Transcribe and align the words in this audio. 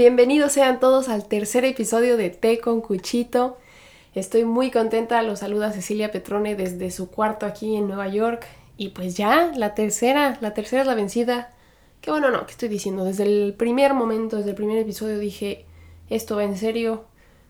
Bienvenidos 0.00 0.52
sean 0.52 0.80
todos 0.80 1.10
al 1.10 1.28
tercer 1.28 1.66
episodio 1.66 2.16
de 2.16 2.30
Té 2.30 2.58
con 2.58 2.80
Cuchito. 2.80 3.58
Estoy 4.14 4.46
muy 4.46 4.70
contenta, 4.70 5.20
los 5.20 5.40
saluda 5.40 5.72
Cecilia 5.72 6.10
Petrone 6.10 6.56
desde 6.56 6.90
su 6.90 7.10
cuarto 7.10 7.44
aquí 7.44 7.76
en 7.76 7.86
Nueva 7.86 8.08
York. 8.08 8.46
Y 8.78 8.88
pues 8.88 9.14
ya, 9.14 9.52
la 9.54 9.74
tercera, 9.74 10.38
la 10.40 10.54
tercera 10.54 10.80
es 10.80 10.88
la 10.88 10.94
vencida. 10.94 11.52
Que 12.00 12.10
bueno, 12.10 12.30
no, 12.30 12.46
¿qué 12.46 12.52
estoy 12.52 12.70
diciendo? 12.70 13.04
Desde 13.04 13.24
el 13.24 13.52
primer 13.52 13.92
momento, 13.92 14.38
desde 14.38 14.48
el 14.48 14.56
primer 14.56 14.78
episodio 14.78 15.18
dije, 15.18 15.66
esto 16.08 16.36
va 16.36 16.44
en 16.44 16.56
serio, 16.56 17.04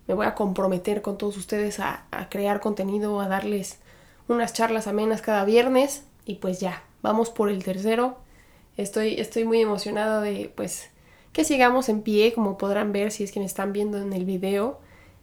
me 0.09 0.15
voy 0.15 0.27
a 0.27 0.35
comprometer 0.35 1.03
con 1.03 1.19
todos 1.19 1.37
ustedes 1.37 1.79
a, 1.79 2.07
a 2.11 2.29
crear 2.31 2.59
contenido, 2.59 3.21
a 3.21 3.29
darles 3.29 3.79
unas 4.27 4.55
charlas 4.55 4.89
amenas 4.89 5.23
cada 5.23 5.45
viernes. 5.45 6.03
Y 6.25 6.35
pues 6.35 6.59
ya, 6.59 6.83
vamos 7.01 7.31
por 7.31 7.49
el 7.49 7.63
tercero. 7.63 8.17
Estoy, 8.77 9.21
estoy 9.21 9.45
muy 9.45 9.61
emocionada 9.61 10.21
de 10.21 10.51
pues 10.53 10.91
que 11.33 11.45
sigamos 11.45 11.89
en 11.89 12.03
pie, 12.03 12.33
como 12.33 12.59
podrán 12.59 12.93
ver 12.93 13.13
si 13.13 13.25
es 13.25 13.33
que 13.33 13.41
me 13.41 13.47
están 13.47 13.73
viendo 13.73 13.99
en 13.99 14.13
el 14.13 14.25
video. 14.25 14.81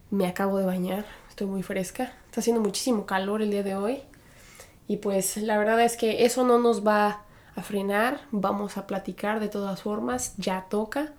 Me 0.10 0.28
acabo 0.28 0.58
de 0.58 0.66
bañar, 0.66 1.06
estoy 1.30 1.48
muy 1.48 1.64
fresca. 1.64 2.14
Está 2.26 2.40
haciendo 2.42 2.62
muchísimo 2.62 3.06
calor 3.06 3.42
el 3.42 3.52
día 3.52 3.64
de 3.64 3.76
hoy. 3.76 4.00
Y 4.88 4.98
pues 4.98 5.38
la 5.38 5.58
verdad 5.58 5.82
es 5.82 5.98
que 5.98 6.26
eso 6.26 6.46
no 6.46 6.60
nos 6.60 6.86
va 6.86 7.24
a 7.56 7.64
frenar, 7.64 8.22
vamos 8.32 8.78
a 8.78 8.88
platicar 8.88 9.40
de 9.40 9.50
todas 9.50 9.82
formas, 9.82 10.36
ya 10.38 10.68
toca. 10.70 11.14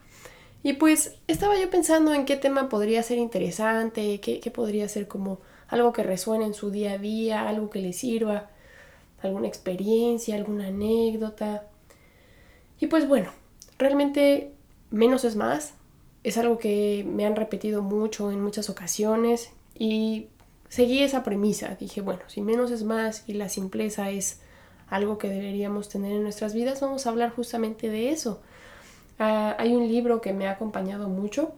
Y 0.63 0.75
pues 0.75 1.17
estaba 1.27 1.59
yo 1.59 1.69
pensando 1.69 2.15
en 2.15 2.25
qué 2.25 2.37
tema 2.37 2.69
podría 2.69 3.03
ser 3.03 3.19
interesante, 3.19 4.21
qué, 4.21 4.41
qué 4.41 4.51
podría 4.51 4.89
ser 4.89 5.07
como 5.07 5.41
algo 5.69 5.93
que 5.93 6.03
resuene 6.03 6.47
en 6.47 6.55
su 6.55 6.71
día 6.71 6.93
a 6.93 6.99
día, 6.99 7.49
algo 7.49 7.69
que 7.69 7.81
le 7.81 7.93
sirva, 7.93 8.51
alguna 9.23 9.49
experiencia, 9.49 10.35
alguna 10.35 10.69
anécdota. 10.69 11.65
Y 12.81 12.87
pues 12.87 13.07
bueno, 13.07 13.31
realmente 13.79 14.53
menos 14.91 15.25
es 15.25 15.37
más. 15.37 15.75
Es 16.25 16.37
algo 16.39 16.59
que 16.59 17.07
me 17.09 17.27
han 17.27 17.37
repetido 17.37 17.83
mucho 17.83 18.31
en 18.33 18.43
muchas 18.43 18.71
ocasiones 18.71 19.51
y 19.75 20.27
seguí 20.69 21.03
esa 21.03 21.23
premisa. 21.23 21.77
Dije, 21.79 22.01
bueno, 22.01 22.23
si 22.27 22.41
menos 22.41 22.71
es 22.71 22.83
más 22.83 23.25
y 23.27 23.35
la 23.35 23.49
simpleza 23.49 24.11
es 24.11 24.41
algo 24.89 25.19
que 25.19 25.29
deberíamos 25.29 25.89
tener 25.89 26.13
en 26.13 26.23
nuestras 26.23 26.55
vidas, 26.55 26.81
vamos 26.81 27.07
a 27.07 27.11
hablar 27.11 27.31
justamente 27.35 27.89
de 27.89 28.11
eso. 28.11 28.41
Ah, 29.19 29.57
hay 29.59 29.75
un 29.75 29.89
libro 29.89 30.21
que 30.21 30.33
me 30.33 30.47
ha 30.47 30.53
acompañado 30.53 31.09
mucho, 31.09 31.53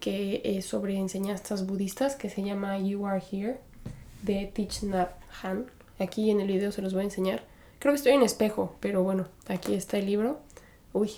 que 0.00 0.42
es 0.44 0.66
sobre 0.66 0.96
enseñanzas 0.96 1.66
budistas, 1.66 2.16
que 2.16 2.28
se 2.28 2.42
llama 2.42 2.78
You 2.78 3.06
Are 3.06 3.22
Here, 3.30 3.58
de 4.22 4.50
Thich 4.52 4.82
Nhat 4.82 5.10
Han. 5.42 5.66
Aquí 5.98 6.30
en 6.30 6.40
el 6.40 6.48
video 6.48 6.72
se 6.72 6.82
los 6.82 6.92
voy 6.92 7.02
a 7.02 7.04
enseñar. 7.04 7.44
Creo 7.78 7.92
que 7.92 7.96
estoy 7.96 8.12
en 8.12 8.22
espejo, 8.22 8.76
pero 8.80 9.02
bueno, 9.02 9.26
aquí 9.48 9.74
está 9.74 9.98
el 9.98 10.06
libro. 10.06 10.38
Uy, 10.92 11.12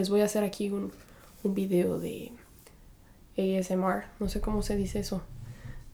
les 0.00 0.08
voy 0.08 0.22
a 0.22 0.24
hacer 0.24 0.44
aquí 0.44 0.70
un, 0.70 0.92
un 1.44 1.54
video 1.54 2.00
de 2.00 2.32
ASMR, 3.36 4.04
no 4.18 4.30
sé 4.30 4.40
cómo 4.40 4.62
se 4.62 4.74
dice 4.74 5.00
eso, 5.00 5.20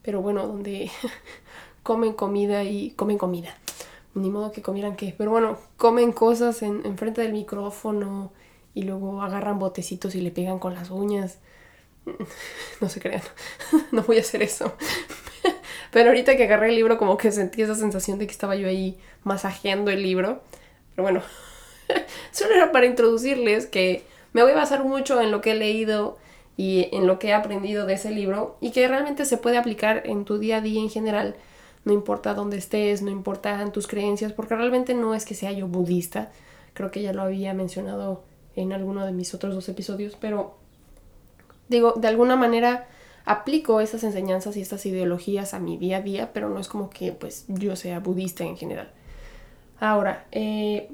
pero 0.03 0.23
bueno, 0.23 0.47
donde 0.47 0.93
comen 1.83 2.13
comida 2.13 2.63
y 2.63 2.91
comen 2.91 3.19
comida. 3.19 3.57
Ni 4.15 4.31
modo 4.31 4.53
que 4.53 4.63
comieran 4.63 4.95
qué, 4.95 5.13
pero 5.19 5.33
bueno, 5.33 5.59
comen 5.77 6.13
cosas 6.13 6.63
en, 6.63 6.97
frente 6.97 7.21
del 7.21 7.33
micrófono 7.33 8.33
y 8.75 8.85
luego 8.85 9.21
agarran 9.23 9.59
botecitos 9.59 10.15
y 10.15 10.20
le 10.20 10.31
pegan 10.31 10.61
con 10.61 10.75
las 10.75 10.91
uñas. 10.91 11.39
No 12.81 12.89
se 12.89 13.01
crean, 13.01 13.23
no 13.91 14.03
voy 14.03 14.19
a 14.19 14.20
hacer 14.20 14.43
eso. 14.43 14.73
Pero 15.91 16.11
ahorita 16.11 16.37
que 16.37 16.45
agarré 16.45 16.69
el 16.69 16.77
libro 16.77 16.97
como 16.97 17.17
que 17.17 17.33
sentí 17.33 17.63
esa 17.63 17.75
sensación 17.75 18.19
de 18.20 18.27
que 18.27 18.33
estaba 18.33 18.55
yo 18.55 18.69
ahí 18.69 18.98
masajeando 19.25 19.91
el 19.91 20.03
libro. 20.03 20.43
Pero 20.95 21.03
bueno, 21.03 21.23
Solo 22.31 22.55
era 22.55 22.73
para 22.73 22.87
introducirles 22.87 23.67
que 23.67 24.05
me 24.33 24.43
voy 24.43 24.53
a 24.53 24.57
basar 24.57 24.85
mucho 24.85 25.21
en 25.21 25.31
lo 25.31 25.41
que 25.41 25.53
he 25.53 25.55
leído 25.55 26.19
y 26.57 26.89
en 26.93 27.07
lo 27.07 27.19
que 27.19 27.29
he 27.29 27.35
aprendido 27.35 27.87
de 27.87 27.95
ese 27.95 28.11
libro 28.11 28.57
y 28.61 28.70
que 28.70 28.89
realmente 28.89 29.25
se 29.25 29.37
puede 29.37 29.59
aplicar 29.59 30.03
en 30.07 30.25
tu 30.25 30.39
día 30.39 30.59
a 30.59 30.61
día 30.61 30.81
en 30.81 30.91
general, 30.91 31.36
no 31.85 31.92
importa 31.92 32.35
dónde 32.35 32.57
estés, 32.57 33.03
no 33.03 33.11
importa 33.11 33.65
tus 33.73 33.86
creencias, 33.86 34.33
porque 34.33 34.57
realmente 34.57 34.95
no 34.95 35.15
es 35.15 35.25
que 35.25 35.35
sea 35.35 35.53
yo 35.53 35.69
budista, 35.69 36.31
creo 36.75 36.91
que 36.91 37.03
ya 37.03 37.13
lo 37.13 37.23
había 37.23 37.55
mencionado 37.55 38.25
en 38.57 38.73
alguno 38.73 39.05
de 39.05 39.13
mis 39.13 39.35
otros 39.35 39.55
dos 39.55 39.69
episodios, 39.69 40.17
pero 40.20 40.57
digo, 41.69 41.92
de 41.97 42.09
alguna 42.09 42.36
manera 42.36 42.89
aplico 43.25 43.81
esas 43.81 44.05
enseñanzas 44.05 44.57
y 44.57 44.63
estas 44.63 44.86
ideologías 44.86 45.53
a 45.53 45.59
mi 45.59 45.77
día 45.77 45.98
a 45.98 46.03
día, 46.03 46.31
pero 46.33 46.48
no 46.48 46.61
es 46.61 46.69
como 46.69 46.91
que 46.91 47.13
pues 47.13 47.45
yo 47.48 47.77
sea 47.77 48.01
budista 48.01 48.45
en 48.45 48.57
general. 48.57 48.91
Ahora, 49.79 50.27
eh, 50.33 50.91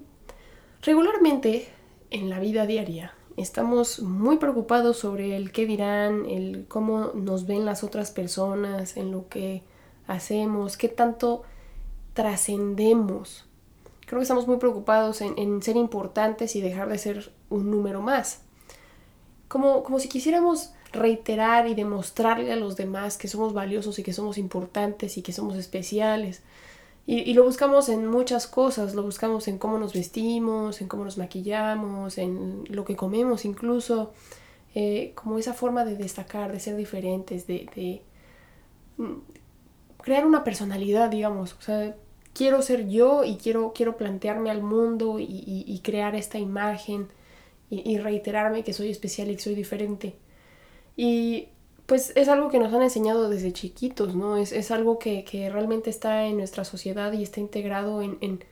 Regularmente 0.83 1.69
en 2.11 2.29
la 2.29 2.41
vida 2.41 2.67
diaria 2.67 3.15
estamos 3.37 4.01
muy 4.01 4.39
preocupados 4.39 4.97
sobre 4.97 5.37
el 5.37 5.53
qué 5.53 5.65
dirán, 5.65 6.27
el 6.29 6.67
cómo 6.67 7.13
nos 7.15 7.47
ven 7.47 7.65
las 7.65 7.85
otras 7.85 8.11
personas, 8.11 8.97
en 8.97 9.13
lo 9.13 9.29
que 9.29 9.63
hacemos, 10.09 10.77
qué 10.77 10.89
tanto 10.89 11.45
trascendemos. 12.15 13.47
Creo 14.07 14.19
que 14.19 14.25
estamos 14.25 14.49
muy 14.49 14.57
preocupados 14.57 15.21
en, 15.21 15.63
ser 15.63 15.77
importantes 15.77 16.57
y 16.57 16.61
dejar 16.61 16.89
de 16.89 16.99
ser 16.99 17.33
un 17.49 17.71
número 17.71 18.03
más. 18.03 18.41
Como, 19.47 19.85
como 19.85 20.01
si 20.01 20.09
quisiéramos 20.09 20.73
reiterar 20.93 21.69
y 21.69 21.75
demostrarle 21.75 22.53
a 22.53 22.57
los 22.57 22.77
demás 22.77 23.19
que 23.19 23.29
somos 23.29 23.55
valiosos 23.55 24.01
y 24.01 24.03
que 24.03 24.13
somos 24.13 24.37
importantes 24.37 25.17
y 25.17 25.23
que 25.23 25.33
somos 25.33 25.57
especiales. 25.57 26.43
Y, 27.05 27.35
lo 27.35 27.45
buscamos 27.45 27.89
en 27.89 28.07
muchas 28.07 28.47
cosas, 28.47 28.95
lo 28.95 29.03
buscamos 29.03 29.49
en 29.49 29.59
cómo 29.59 29.79
nos 29.79 29.93
vestimos, 29.93 30.81
en 30.81 30.89
cómo 30.89 31.05
nos 31.05 31.19
maquillamos, 31.19 32.17
en 32.17 32.65
lo 32.69 32.85
que 32.85 32.95
comemos 32.95 33.45
incluso, 33.45 34.13
eh, 34.75 35.13
como 35.17 35.39
esa 35.39 35.53
forma 35.53 35.85
de 35.85 35.97
destacar, 35.97 36.53
de 36.53 36.61
ser 36.61 36.77
diferentes, 36.77 37.47
de, 37.49 38.03
mm, 38.99 39.15
crear 39.99 40.27
una 40.27 40.45
personalidad, 40.45 41.11
digamos. 41.11 41.55
O 41.55 41.61
sea, 41.63 41.97
quiero 42.35 42.63
ser 42.63 42.89
yo 42.89 43.25
y 43.25 43.37
quiero, 43.37 43.73
quiero 43.75 43.97
plantearme 43.97 44.51
al 44.51 44.63
mundo 44.63 45.17
y, 45.19 45.81
crear 45.83 46.15
esta 46.15 46.39
imagen 46.39 47.09
y, 47.71 47.91
y, 47.91 47.99
reiterarme 47.99 48.63
que 48.65 48.73
soy 48.73 48.91
especial 48.91 49.31
y 49.31 49.37
que 49.37 49.43
soy 49.43 49.55
diferente. 49.57 50.15
Y 50.97 51.49
pues 51.93 52.11
es 52.17 52.29
algo 52.29 52.49
que 52.49 52.59
nos 52.59 52.73
han 52.73 52.81
enseñado 52.81 53.29
desde 53.29 53.53
chiquitos, 53.53 54.15
¿no? 54.15 54.39
Es, 54.39 54.71
algo 54.71 54.99
que, 54.99 55.51
realmente 55.53 55.91
está 55.91 56.25
en 56.25 56.39
nuestra 56.39 56.65
sociedad 56.65 57.13
y 57.13 57.23
está 57.23 57.39
integrado 57.39 58.01
en, 58.01 58.43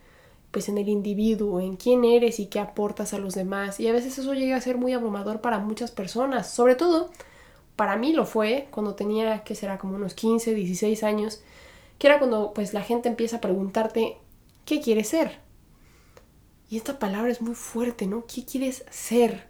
pues 0.50 0.68
en 0.68 0.76
el 0.76 0.90
individuo, 0.90 1.58
en 1.58 1.76
quién 1.76 2.04
eres 2.04 2.38
y 2.38 2.48
qué 2.48 2.60
aportas 2.60 3.14
a 3.14 3.18
los 3.18 3.34
demás. 3.34 3.80
Y 3.80 3.88
a 3.88 3.92
veces 3.92 4.18
eso 4.18 4.34
llega 4.34 4.56
a 4.56 4.60
ser 4.60 4.76
muy 4.76 4.92
abrumador 4.92 5.40
para 5.40 5.58
muchas 5.58 5.90
personas, 5.90 6.52
sobre 6.52 6.74
todo 6.74 7.08
para 7.76 7.96
mí 7.96 8.12
lo 8.12 8.26
fue 8.26 8.68
cuando 8.70 8.94
tenía, 8.94 9.42
que 9.42 9.54
será 9.54 9.78
como 9.78 9.94
unos 9.94 10.12
15, 10.12 10.52
16 10.52 11.02
años, 11.02 11.40
que 11.98 12.08
era 12.08 12.18
cuando 12.18 12.52
pues 12.52 12.74
la 12.74 12.82
gente 12.82 13.08
empieza 13.08 13.38
a 13.38 13.40
preguntarte, 13.40 14.18
¿qué 14.66 14.82
quieres 14.82 15.08
ser? 15.08 15.38
Y 16.68 16.76
esta 16.76 16.98
palabra 16.98 17.32
es 17.32 17.40
muy 17.40 17.54
fuerte, 17.54 18.06
¿no? 18.06 18.26
¿Qué 18.26 18.44
quieres 18.44 18.84
ser? 18.90 19.49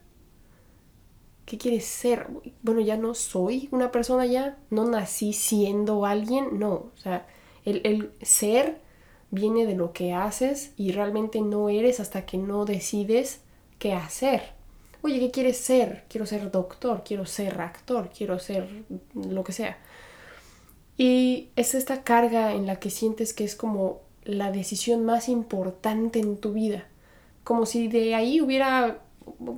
¿Qué 1.51 1.59
quieres 1.59 1.85
ser? 1.85 2.29
Bueno, 2.63 2.81
ya 2.81 2.97
no 2.97 3.13
soy 3.13 3.69
una 3.73 3.91
persona 3.91 4.25
ya, 4.25 4.57
no 4.71 4.85
nací 4.85 5.33
siendo 5.33 6.07
alguien, 6.07 6.61
no. 6.61 6.75
O 6.75 6.93
sea, 6.95 7.27
el, 7.65 8.13
ser 8.23 8.81
viene 9.33 9.67
de 9.67 9.75
lo 9.75 9.93
que 9.93 10.13
haces 10.13 10.73
y 10.77 10.93
realmente 10.93 11.41
no 11.41 11.69
eres 11.69 11.99
hasta 11.99 12.25
que 12.25 12.39
no 12.39 12.67
decides 12.67 13.41
qué 13.81 13.95
hacer. 13.95 14.53
Oye, 15.03 15.19
¿qué 15.19 15.33
quieres 15.33 15.57
ser? 15.57 16.05
Quiero 16.09 16.25
ser 16.25 16.53
doctor, 16.53 17.03
quiero 17.05 17.27
ser 17.27 17.61
actor, 17.61 18.11
quiero 18.17 18.39
ser 18.39 18.69
lo 19.13 19.43
que 19.43 19.51
sea. 19.51 19.77
Y 20.97 21.49
es 21.57 21.75
esta 21.75 22.05
carga 22.05 22.53
en 22.53 22.67
la 22.67 22.77
que 22.77 22.91
sientes 22.91 23.35
que 23.35 23.43
es 23.43 23.57
como 23.57 24.03
la 24.23 24.53
decisión 24.53 25.05
más 25.05 25.29
importante 25.29 26.21
en 26.21 26.37
tu 26.37 26.53
vida. 26.53 26.87
Como 27.43 27.67
si 27.67 27.89
de 27.89 28.15
ahí 28.15 28.41
hubiera, 28.41 29.01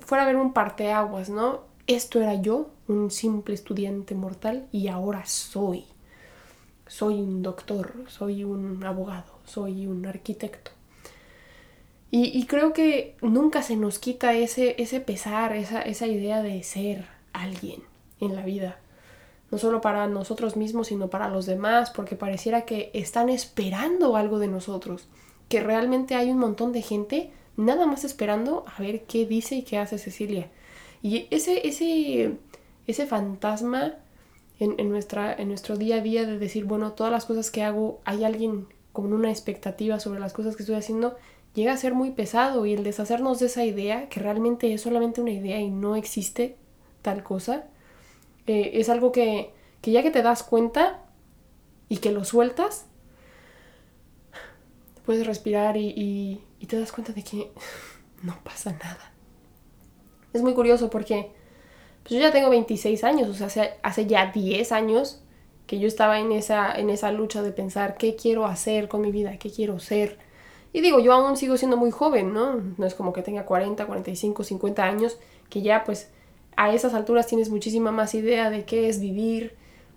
fuera 0.00 0.22
a 0.22 0.25
haber 0.25 0.37
un 0.37 0.55
parteaguas, 0.55 1.28
¿no? 1.28 1.70
Esto 1.87 2.20
era 2.20 2.34
yo, 2.34 2.70
un 2.88 3.11
simple 3.11 3.55
estudiante 3.55 4.14
mortal, 4.14 4.67
y 4.73 4.88
ahora 4.88 5.26
soy. 5.26 5.84
Soy 6.87 7.14
un 7.14 7.43
doctor, 7.43 7.94
soy 8.08 8.44
un 8.44 8.84
abogado, 8.84 9.38
soy 9.44 9.87
un 9.87 10.06
arquitecto. 10.06 10.70
Y, 12.14 12.44
creo 12.44 12.75
que 12.75 13.17
nunca 13.23 13.62
se 13.62 13.75
nos 13.75 13.99
quita 13.99 14.34
ese, 14.34 14.75
ese 14.76 15.00
pesar, 15.00 15.56
esa, 15.56 15.81
esa 15.81 16.06
idea 16.06 16.43
de 16.43 16.62
ser 16.62 17.06
alguien 17.32 17.82
en 18.20 18.37
la 18.37 18.44
vida. 18.44 18.76
No 19.50 19.56
solo 19.56 19.81
para 19.81 20.06
nosotros 20.08 20.55
mismos, 20.55 20.88
sino 20.88 21.08
para 21.08 21.31
los 21.31 21.46
demás, 21.46 21.90
porque 21.90 22.14
pareciera 22.14 22.67
que 22.67 22.90
están 22.93 23.31
esperando 23.31 24.14
algo 24.14 24.38
de 24.38 24.49
nosotros. 24.49 25.08
Que 25.49 25.62
realmente 25.62 26.14
hay 26.14 26.31
un 26.31 26.38
montón 26.38 26.73
de 26.73 26.82
gente 26.82 27.31
nada 27.56 27.87
más 27.87 28.05
esperando 28.05 28.67
a 28.76 28.82
ver 28.82 29.05
qué 29.05 29.25
dice 29.25 29.55
y 29.55 29.62
qué 29.62 29.79
hace 29.79 29.96
Cecilia 29.96 30.50
y 31.02 31.26
ese, 31.31 31.66
ese, 31.66 32.37
ese 32.87 33.06
fantasma 33.06 33.94
en, 34.58 34.88
nuestra, 34.88 35.34
en 35.34 35.49
nuestro 35.49 35.76
día 35.76 35.96
a 35.96 36.00
día 36.00 36.25
de 36.25 36.38
decir, 36.38 36.64
bueno, 36.64 36.93
todas 36.93 37.12
las 37.12 37.25
cosas 37.25 37.50
que 37.50 37.62
hago, 37.62 38.00
hay 38.04 38.25
alguien 38.25 38.69
con 38.93 39.12
una 39.12 39.31
expectativa 39.31 39.99
sobre 39.99 40.20
las 40.20 40.32
cosas 40.32 40.54
que 40.54 40.62
estoy 40.62 40.76
haciendo, 40.76 41.16
llega 41.54 41.72
a 41.72 41.76
ser 41.76 41.94
muy 41.94 42.12
pesado 42.12 42.64
y 42.66 42.75
el 42.75 42.84
deshacernos 42.84 43.40
de 43.40 43.46
esa 43.46 43.64
idea, 43.64 44.08
que 44.08 44.20
realmente 44.20 44.72
es 44.72 44.82
solamente 44.82 45.20
una 45.20 45.32
idea 45.32 45.60
y 45.60 45.70
no 45.70 45.96
existe, 45.96 46.56
tal 47.02 47.22
cosa. 47.22 47.64
Eh, 48.46 48.72
es 48.75 48.88
algo 48.88 49.12
que, 49.12 49.52
que 49.81 49.90
ya 49.90 50.02
que 50.02 50.10
te 50.10 50.22
das 50.22 50.43
cuenta 50.43 51.00
y 51.88 51.98
que 51.98 52.12
lo 52.12 52.25
sueltas, 52.25 52.87
puedes 55.05 55.26
respirar 55.26 55.76
y, 55.76 56.40
y, 56.60 56.66
te 56.66 56.78
das 56.78 56.93
cuenta 56.93 57.12
de 57.12 57.25
que 57.25 57.50
no 58.22 58.38
pasa 58.44 58.72
nada. 58.72 59.12
Es 60.32 60.43
muy 60.43 60.55
curioso 60.55 60.90
porque 60.90 61.31
pues 62.02 62.14
yo 62.14 62.20
ya 62.20 62.32
tengo 62.32 62.50
26 62.50 63.05
años, 63.05 63.29
o 63.29 63.49
sea, 63.49 63.76
hace, 63.82 64.06
ya 64.06 64.32
10 64.32 64.73
años 64.73 65.20
que 65.67 65.79
yo 65.79 65.87
estaba 65.87 66.19
en 66.19 66.32
esa, 66.32 66.73
en 66.75 66.90
esa 66.90 67.12
lucha 67.12 67.43
de 67.43 67.52
pensar 67.52 67.96
qué 67.96 68.17
quiero 68.17 68.46
hacer 68.46 68.88
con 68.88 69.00
mi 69.00 69.12
vida, 69.12 69.38
qué 69.38 69.50
quiero 69.50 69.79
ser. 69.79 70.19
Y 70.73 70.81
digo, 70.81 71.00
yo 71.00 71.12
aún 71.12 71.37
sigo 71.37 71.56
siendo 71.56 71.76
muy 71.76 71.90
joven, 71.90 72.32
¿no? 72.32 72.61
No 72.76 72.87
es 72.87 72.94
como 72.94 73.12
que 73.12 73.23
tenga 73.23 73.44
40, 73.44 73.87
45, 73.87 74.43
50 74.43 74.84
años, 74.84 75.19
que 75.49 75.62
ya 75.62 75.84
pues 75.84 76.11
a 76.56 76.75
esas 76.75 76.94
alturas 76.94 77.26
tienes 77.26 77.50
muchísima 77.50 77.93
más 77.93 78.14
idea 78.14 78.50
de 78.50 78.64
qué 78.64 78.88
es 78.88 79.00
vivir. 79.00 79.55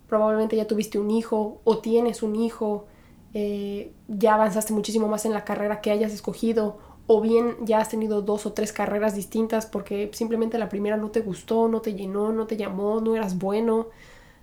Probablemente 0.07 0.55
ya 0.55 0.67
tuviste 0.67 0.99
un 0.99 1.09
hijo 1.09 1.59
o 1.63 1.79
tienes 1.79 2.21
un 2.21 2.35
hijo, 2.35 2.85
eh, 3.33 3.91
ya 4.07 4.35
avanzaste 4.35 4.73
muchísimo 4.73 5.07
más 5.07 5.25
en 5.25 5.33
la 5.33 5.43
carrera 5.43 5.81
que 5.81 5.91
hayas 5.91 6.13
escogido 6.13 6.77
o 7.07 7.21
bien 7.21 7.57
ya 7.61 7.79
has 7.79 7.89
tenido 7.89 8.21
dos 8.21 8.45
o 8.45 8.53
tres 8.53 8.73
carreras 8.73 9.15
distintas 9.15 9.65
porque 9.65 10.09
simplemente 10.13 10.57
la 10.57 10.69
primera 10.69 10.97
no 10.97 11.11
te 11.11 11.21
gustó, 11.21 11.67
no 11.67 11.81
te 11.81 11.93
llenó, 11.93 12.31
no 12.31 12.47
te 12.47 12.57
llamó, 12.57 13.01
no 13.01 13.15
eras 13.15 13.37
bueno, 13.37 13.87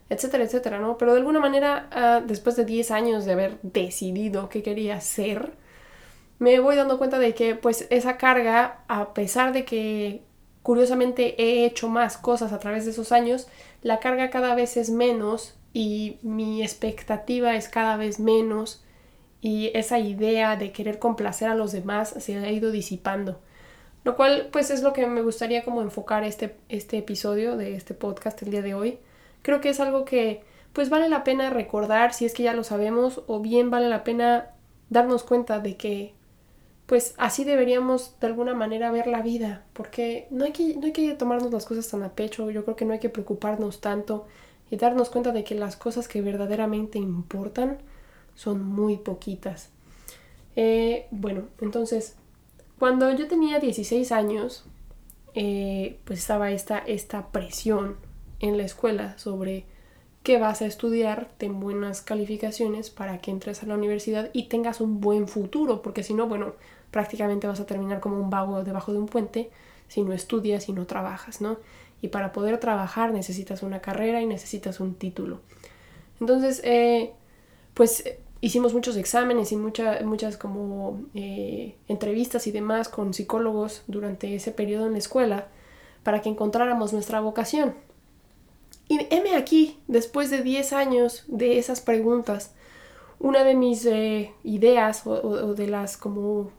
etcétera, 0.08 0.44
etcétera, 0.44 0.78
¿no? 0.78 0.98
Pero 0.98 1.12
de 1.12 1.20
alguna 1.20 1.40
manera, 1.40 1.88
ah, 1.90 2.22
después 2.24 2.56
de 2.56 2.64
10 2.64 2.90
años 2.90 3.24
de 3.24 3.32
haber 3.32 3.58
decidido 3.62 4.48
qué 4.48 4.62
quería 4.62 5.00
ser, 5.00 5.52
me 6.38 6.60
voy 6.60 6.76
dando 6.76 6.98
cuenta 6.98 7.18
de 7.18 7.34
que 7.34 7.54
pues 7.54 7.86
esa 7.90 8.16
carga, 8.16 8.80
a 8.88 9.14
pesar 9.14 9.52
de 9.52 9.64
que 9.64 10.22
curiosamente 10.62 11.40
he 11.42 11.64
hecho 11.66 11.88
más 11.88 12.16
cosas 12.16 12.52
a 12.52 12.58
través 12.58 12.84
de 12.84 12.92
esos 12.92 13.12
años, 13.12 13.48
la 13.82 14.00
carga 14.00 14.30
cada 14.30 14.54
vez 14.54 14.76
es 14.76 14.90
menos 14.90 15.54
y 15.72 16.18
mi 16.22 16.62
expectativa 16.62 17.56
es 17.56 17.68
cada 17.68 17.96
vez 17.96 18.20
menos 18.20 18.81
y 19.42 19.72
esa 19.74 19.98
idea 19.98 20.56
de 20.56 20.72
querer 20.72 21.00
complacer 21.00 21.48
a 21.48 21.56
los 21.56 21.72
demás 21.72 22.14
se 22.18 22.38
ha 22.38 22.50
ido 22.50 22.70
disipando. 22.70 23.40
Lo 24.04 24.16
cual 24.16 24.48
pues 24.52 24.70
es 24.70 24.82
lo 24.82 24.92
que 24.92 25.06
me 25.06 25.20
gustaría 25.20 25.64
como 25.64 25.82
enfocar 25.82 26.24
este, 26.24 26.56
este 26.68 26.98
episodio 26.98 27.56
de 27.56 27.74
este 27.74 27.92
podcast 27.92 28.40
el 28.42 28.52
día 28.52 28.62
de 28.62 28.74
hoy. 28.74 28.98
Creo 29.42 29.60
que 29.60 29.68
es 29.68 29.80
algo 29.80 30.04
que 30.04 30.44
pues 30.72 30.88
vale 30.88 31.08
la 31.08 31.24
pena 31.24 31.50
recordar 31.50 32.14
si 32.14 32.24
es 32.24 32.32
que 32.32 32.44
ya 32.44 32.54
lo 32.54 32.64
sabemos 32.64 33.22
o 33.26 33.40
bien 33.40 33.70
vale 33.70 33.88
la 33.88 34.04
pena 34.04 34.52
darnos 34.90 35.24
cuenta 35.24 35.58
de 35.58 35.76
que 35.76 36.14
pues 36.86 37.14
así 37.18 37.44
deberíamos 37.44 38.18
de 38.20 38.28
alguna 38.28 38.54
manera 38.54 38.90
ver 38.90 39.06
la 39.06 39.22
vida, 39.22 39.64
porque 39.72 40.26
no 40.30 40.44
hay 40.44 40.52
que, 40.52 40.76
no 40.76 40.86
hay 40.86 40.92
que 40.92 41.14
tomarnos 41.14 41.52
las 41.52 41.64
cosas 41.64 41.88
tan 41.88 42.02
a 42.02 42.10
pecho, 42.10 42.50
yo 42.50 42.64
creo 42.64 42.76
que 42.76 42.84
no 42.84 42.92
hay 42.92 42.98
que 42.98 43.08
preocuparnos 43.08 43.80
tanto 43.80 44.26
y 44.70 44.76
darnos 44.76 45.08
cuenta 45.08 45.32
de 45.32 45.42
que 45.44 45.54
las 45.54 45.76
cosas 45.76 46.06
que 46.06 46.20
verdaderamente 46.20 46.98
importan 46.98 47.78
son 48.34 48.64
muy 48.64 48.96
poquitas. 48.96 49.70
Eh, 50.56 51.06
bueno, 51.10 51.44
entonces, 51.60 52.16
cuando 52.78 53.10
yo 53.12 53.28
tenía 53.28 53.58
16 53.58 54.12
años, 54.12 54.64
eh, 55.34 55.98
pues 56.04 56.18
estaba 56.18 56.50
esta, 56.50 56.78
esta 56.78 57.28
presión 57.28 57.96
en 58.40 58.58
la 58.58 58.64
escuela 58.64 59.16
sobre 59.18 59.64
qué 60.22 60.38
vas 60.38 60.62
a 60.62 60.66
estudiar, 60.66 61.30
ten 61.38 61.58
buenas 61.58 62.02
calificaciones 62.02 62.90
para 62.90 63.18
que 63.18 63.30
entres 63.30 63.62
a 63.62 63.66
la 63.66 63.74
universidad 63.74 64.30
y 64.32 64.44
tengas 64.44 64.80
un 64.80 65.00
buen 65.00 65.26
futuro, 65.26 65.82
porque 65.82 66.02
si 66.02 66.14
no, 66.14 66.28
bueno, 66.28 66.54
prácticamente 66.90 67.46
vas 67.46 67.60
a 67.60 67.66
terminar 67.66 68.00
como 68.00 68.20
un 68.20 68.30
vago 68.30 68.62
debajo 68.62 68.92
de 68.92 68.98
un 68.98 69.06
puente 69.06 69.50
si 69.88 70.02
no 70.02 70.12
estudias 70.12 70.68
y 70.68 70.72
no 70.72 70.86
trabajas, 70.86 71.40
¿no? 71.40 71.58
Y 72.00 72.08
para 72.08 72.32
poder 72.32 72.58
trabajar 72.58 73.12
necesitas 73.12 73.62
una 73.62 73.80
carrera 73.80 74.20
y 74.20 74.26
necesitas 74.26 74.80
un 74.80 74.94
título. 74.94 75.40
Entonces, 76.20 76.60
eh, 76.64 77.12
pues 77.74 78.04
hicimos 78.42 78.74
muchos 78.74 78.96
exámenes 78.96 79.52
y 79.52 79.56
muchas 79.56 80.36
como 80.36 81.00
eh, 81.14 81.76
entrevistas 81.86 82.46
y 82.48 82.52
demás 82.52 82.88
con 82.88 83.14
psicólogos 83.14 83.84
durante 83.86 84.34
ese 84.34 84.50
periodo 84.50 84.86
en 84.86 84.92
la 84.92 84.98
escuela 84.98 85.46
para 86.02 86.20
que 86.20 86.28
encontráramos 86.28 86.92
nuestra 86.92 87.20
vocación. 87.20 87.74
Y 88.88 89.06
heme 89.10 89.36
aquí, 89.36 89.78
después 89.86 90.28
de 90.28 90.42
10 90.42 90.72
años 90.72 91.24
de 91.28 91.58
esas 91.58 91.80
preguntas, 91.80 92.52
una 93.20 93.44
de 93.44 93.54
mis 93.54 93.86
eh, 93.86 94.32
ideas 94.42 95.06
o, 95.06 95.54
de 95.54 95.68
las 95.68 95.96
como 95.96 96.50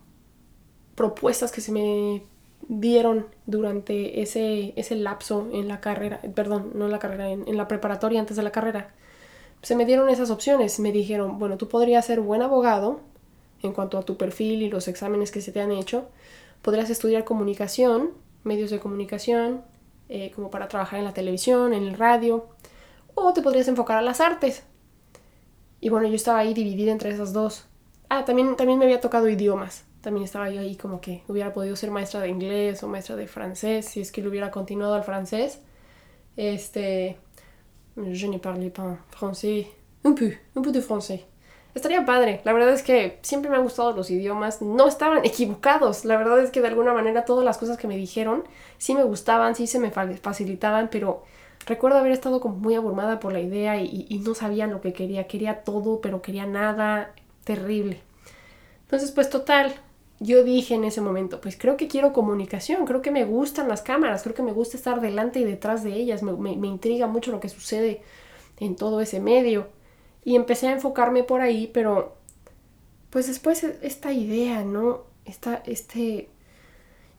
propuestas 0.95 1.51
que 1.51 1.59
se 1.59 1.73
me 1.73 2.23
dieron 2.69 3.27
durante 3.45 4.21
ese, 4.21 4.71
ese 4.77 4.95
lapso 4.95 5.49
en 5.51 5.67
la 5.67 5.81
carrera, 5.81 6.21
perdón, 6.33 6.71
no 6.75 6.85
en 6.85 6.91
la 6.91 6.99
carrera, 6.99 7.29
en 7.29 7.57
la 7.57 7.67
preparatoria 7.67 8.21
antes 8.21 8.37
de 8.37 8.43
la 8.43 8.51
carrera, 8.53 8.93
se 9.63 9.75
me 9.75 9.85
dieron 9.85 10.09
esas 10.09 10.29
opciones. 10.29 10.79
Me 10.79 10.91
dijeron, 10.91 11.39
bueno, 11.39 11.57
tú 11.57 11.67
podrías 11.69 12.05
ser 12.05 12.19
buen 12.19 12.41
abogado 12.41 12.99
en 13.63 13.71
cuanto 13.71 13.97
a 13.97 14.03
tu 14.03 14.17
perfil 14.17 14.61
y 14.61 14.69
los 14.69 14.87
exámenes 14.87 15.31
que 15.31 15.41
se 15.41 15.51
te 15.51 15.61
han 15.61 15.71
hecho. 15.71 16.09
Podrías 16.61 16.89
estudiar 16.89 17.23
comunicación, 17.23 18.11
medios 18.43 18.69
de 18.69 18.79
comunicación, 18.79 19.63
eh, 20.09 20.31
como 20.35 20.51
para 20.51 20.67
trabajar 20.67 20.99
en 20.99 21.05
la 21.05 21.13
televisión, 21.13 21.73
en 21.73 21.83
el 21.83 21.97
radio. 21.97 22.49
O 23.15 23.33
te 23.33 23.41
podrías 23.41 23.67
enfocar 23.69 23.97
a 23.97 24.01
las 24.01 24.19
artes. 24.19 24.63
Y 25.79 25.89
bueno, 25.89 26.07
yo 26.07 26.15
estaba 26.15 26.39
ahí 26.39 26.53
dividida 26.53 26.91
entre 26.91 27.09
esas 27.11 27.31
dos. 27.31 27.65
Ah, 28.09 28.25
también, 28.25 28.55
también 28.57 28.77
me 28.79 28.85
había 28.85 29.01
tocado 29.01 29.29
idiomas. 29.29 29.85
También 30.01 30.25
estaba 30.25 30.49
yo 30.49 30.59
ahí 30.59 30.75
como 30.75 30.99
que 30.99 31.23
hubiera 31.29 31.53
podido 31.53 31.77
ser 31.77 31.89
maestra 31.89 32.19
de 32.19 32.27
inglés 32.27 32.83
o 32.83 32.89
maestra 32.89 33.15
de 33.15 33.27
francés 33.27 33.85
si 33.85 34.01
es 34.01 34.11
que 34.11 34.21
lo 34.21 34.29
hubiera 34.29 34.51
continuado 34.51 34.95
al 34.95 35.03
francés. 35.03 35.61
Este, 36.35 37.17
Je 37.97 38.27
ne 38.27 38.37
parle 38.37 38.69
pas 38.71 38.97
français. 39.11 39.67
Un 40.03 40.13
peu, 40.13 40.33
un 40.55 40.61
peu 40.61 40.71
de 40.71 40.81
français. 40.81 41.25
Estaría 41.75 42.05
padre. 42.05 42.41
La 42.43 42.53
verdad 42.53 42.73
es 42.73 42.83
que 42.83 43.19
siempre 43.21 43.49
me 43.49 43.57
han 43.57 43.63
gustado 43.63 43.93
los 43.93 44.11
idiomas. 44.11 44.61
No 44.61 44.87
estaban 44.87 45.25
equivocados. 45.25 46.05
La 46.05 46.17
verdad 46.17 46.39
es 46.39 46.51
que 46.51 46.61
de 46.61 46.67
alguna 46.67 46.93
manera 46.93 47.25
todas 47.25 47.45
las 47.45 47.57
cosas 47.57 47.77
que 47.77 47.87
me 47.87 47.97
dijeron 47.97 48.43
sí 48.77 48.93
me 48.93 49.03
gustaban, 49.03 49.55
sí 49.55 49.65
se 49.67 49.79
me 49.79 49.91
facilitaban, 49.91 50.89
pero 50.91 51.23
recuerdo 51.65 51.97
haber 51.97 52.11
estado 52.11 52.41
como 52.41 52.57
muy 52.57 52.75
abrumada 52.75 53.19
por 53.19 53.33
la 53.33 53.39
idea 53.39 53.81
y, 53.81 54.05
y 54.09 54.19
no 54.19 54.35
sabía 54.35 54.67
lo 54.67 54.81
que 54.81 54.93
quería. 54.93 55.27
Quería 55.27 55.63
todo, 55.63 56.01
pero 56.01 56.21
quería 56.21 56.45
nada. 56.45 57.13
Terrible. 57.43 58.01
Entonces, 58.83 59.11
pues 59.11 59.29
total, 59.29 59.73
yo 60.19 60.43
dije 60.43 60.75
en 60.75 60.83
ese 60.83 61.01
momento, 61.01 61.41
pues 61.41 61.57
creo 61.57 61.77
que 61.77 61.87
quiero 61.87 62.13
comunicación, 62.13 62.85
creo 62.85 63.01
que 63.01 63.11
me 63.11 63.25
gustan 63.25 63.67
las 63.67 63.81
cámaras, 63.81 64.23
creo 64.23 64.35
que 64.35 64.43
me 64.43 64.53
gusta 64.53 64.77
estar 64.77 65.01
delante 65.01 65.39
y 65.39 65.43
detrás 65.43 65.83
de 65.83 65.93
ellas, 65.93 66.23
me, 66.23 66.51
intriga 66.67 67.07
mucho 67.07 67.31
lo 67.31 67.39
que 67.39 67.49
sucede 67.49 68.01
en 68.59 68.75
todo 68.75 69.01
ese 69.01 69.19
medio. 69.19 69.67
Y 70.23 70.35
empecé 70.35 70.67
a 70.67 70.73
enfocarme 70.73 71.23
por 71.23 71.41
ahí, 71.41 71.69
pero 71.73 72.15
pues 73.09 73.27
después 73.27 73.63
e, 73.63 73.77
esta 73.81 74.13
idea, 74.13 74.63
¿no? 74.63 75.01
Esta, 75.25 75.61
este 75.65 76.29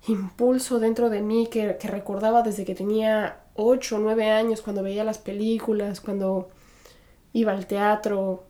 impulso 0.08 0.78
dentro 0.78 1.10
de 1.10 1.20
mí 1.20 1.48
que, 1.50 1.76
que 1.78 1.88
recordaba 1.88 2.42
desde 2.42 2.64
que 2.64 2.74
tenía 2.74 3.40
8 3.54 3.96
o 3.96 3.98
9 3.98 4.30
años, 4.30 4.62
cuando 4.62 4.82
veía 4.82 5.04
las 5.04 5.18
películas, 5.18 6.00
cuando 6.00 6.48
iba 7.32 7.52
al 7.52 7.66
teatro, 7.66 8.44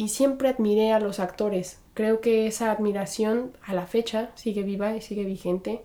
y 0.00 0.08
siempre 0.08 0.48
admiré 0.48 0.92
a 0.92 0.98
los 0.98 1.20
actores, 1.20 1.78
Creo 1.92 2.22
que 2.22 2.46
esa 2.46 2.70
admiración 2.70 3.52
a 3.62 3.74
la 3.74 3.86
fecha 3.86 4.30
sigue 4.34 4.62
viva 4.62 4.96
y 4.96 5.02
sigue 5.02 5.24
vigente. 5.24 5.82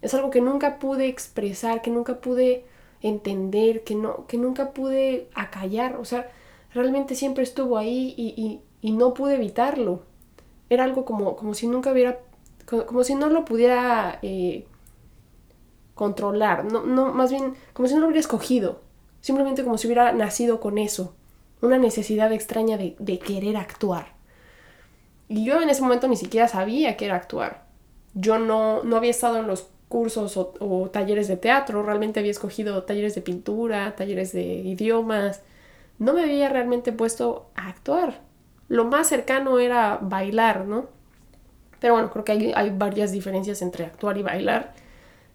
Es 0.00 0.14
algo 0.14 0.30
que 0.30 0.40
nunca 0.40 0.78
pude 0.78 1.08
expresar, 1.08 1.82
que 1.82 1.90
nunca 1.90 2.22
pude 2.22 2.64
entender, 3.02 3.84
que, 3.84 3.94
no, 3.94 4.26
que 4.26 4.38
nunca 4.38 4.70
pude 4.70 5.28
acallar. 5.34 5.96
O 5.96 6.06
sea, 6.06 6.30
realmente 6.72 7.14
siempre 7.14 7.42
estuvo 7.42 7.76
ahí 7.76 8.14
y, 8.16 8.92
no 8.92 9.12
pude 9.12 9.34
evitarlo. 9.34 10.04
Era 10.70 10.84
algo 10.84 11.04
como, 11.04 11.36
como 11.36 11.52
si 11.52 11.66
nunca 11.66 11.92
hubiera, 11.92 12.20
como, 12.64 13.04
si 13.04 13.14
no 13.14 13.28
lo 13.28 13.44
pudiera 13.44 14.20
eh, 14.22 14.66
controlar. 15.94 16.64
No, 16.64 16.86
no, 16.86 17.12
más 17.12 17.30
bien, 17.30 17.56
como 17.74 17.88
si 17.88 17.94
no 17.94 18.00
lo 18.00 18.06
hubiera 18.06 18.20
escogido. 18.20 18.80
Simplemente 19.20 19.64
como 19.64 19.76
si 19.76 19.86
hubiera 19.86 20.12
nacido 20.12 20.60
con 20.60 20.78
eso. 20.78 21.14
Una 21.60 21.78
necesidad 21.78 22.32
extraña 22.32 22.76
de, 22.76 23.18
querer 23.18 23.56
actuar. 23.56 24.12
Y 25.28 25.44
yo 25.44 25.60
en 25.60 25.70
ese 25.70 25.82
momento 25.82 26.08
ni 26.08 26.16
siquiera 26.16 26.48
sabía 26.48 26.96
que 26.96 27.06
era 27.06 27.16
actuar. 27.16 27.64
Yo 28.14 28.38
no, 28.38 28.82
no 28.84 28.96
había 28.96 29.10
estado 29.10 29.38
en 29.38 29.46
los 29.46 29.68
cursos 29.88 30.36
o, 30.36 30.90
talleres 30.92 31.28
de 31.28 31.36
teatro, 31.36 31.82
realmente 31.82 32.20
había 32.20 32.30
escogido 32.30 32.82
talleres 32.84 33.14
de 33.14 33.22
pintura, 33.22 33.94
talleres 33.96 34.32
de 34.32 34.42
idiomas. 34.42 35.42
No 35.98 36.12
me 36.12 36.22
había 36.22 36.48
realmente 36.48 36.92
puesto 36.92 37.50
a 37.54 37.68
actuar. 37.68 38.20
Lo 38.68 38.84
más 38.84 39.08
cercano 39.08 39.58
era 39.58 39.98
bailar, 40.00 40.66
¿no? 40.66 40.86
Pero 41.80 41.94
bueno, 41.94 42.10
creo 42.10 42.24
que 42.24 42.32
hay, 42.32 42.52
hay 42.54 42.70
varias 42.70 43.12
diferencias 43.12 43.62
entre 43.62 43.86
actuar 43.86 44.18
y 44.18 44.22
bailar. 44.22 44.74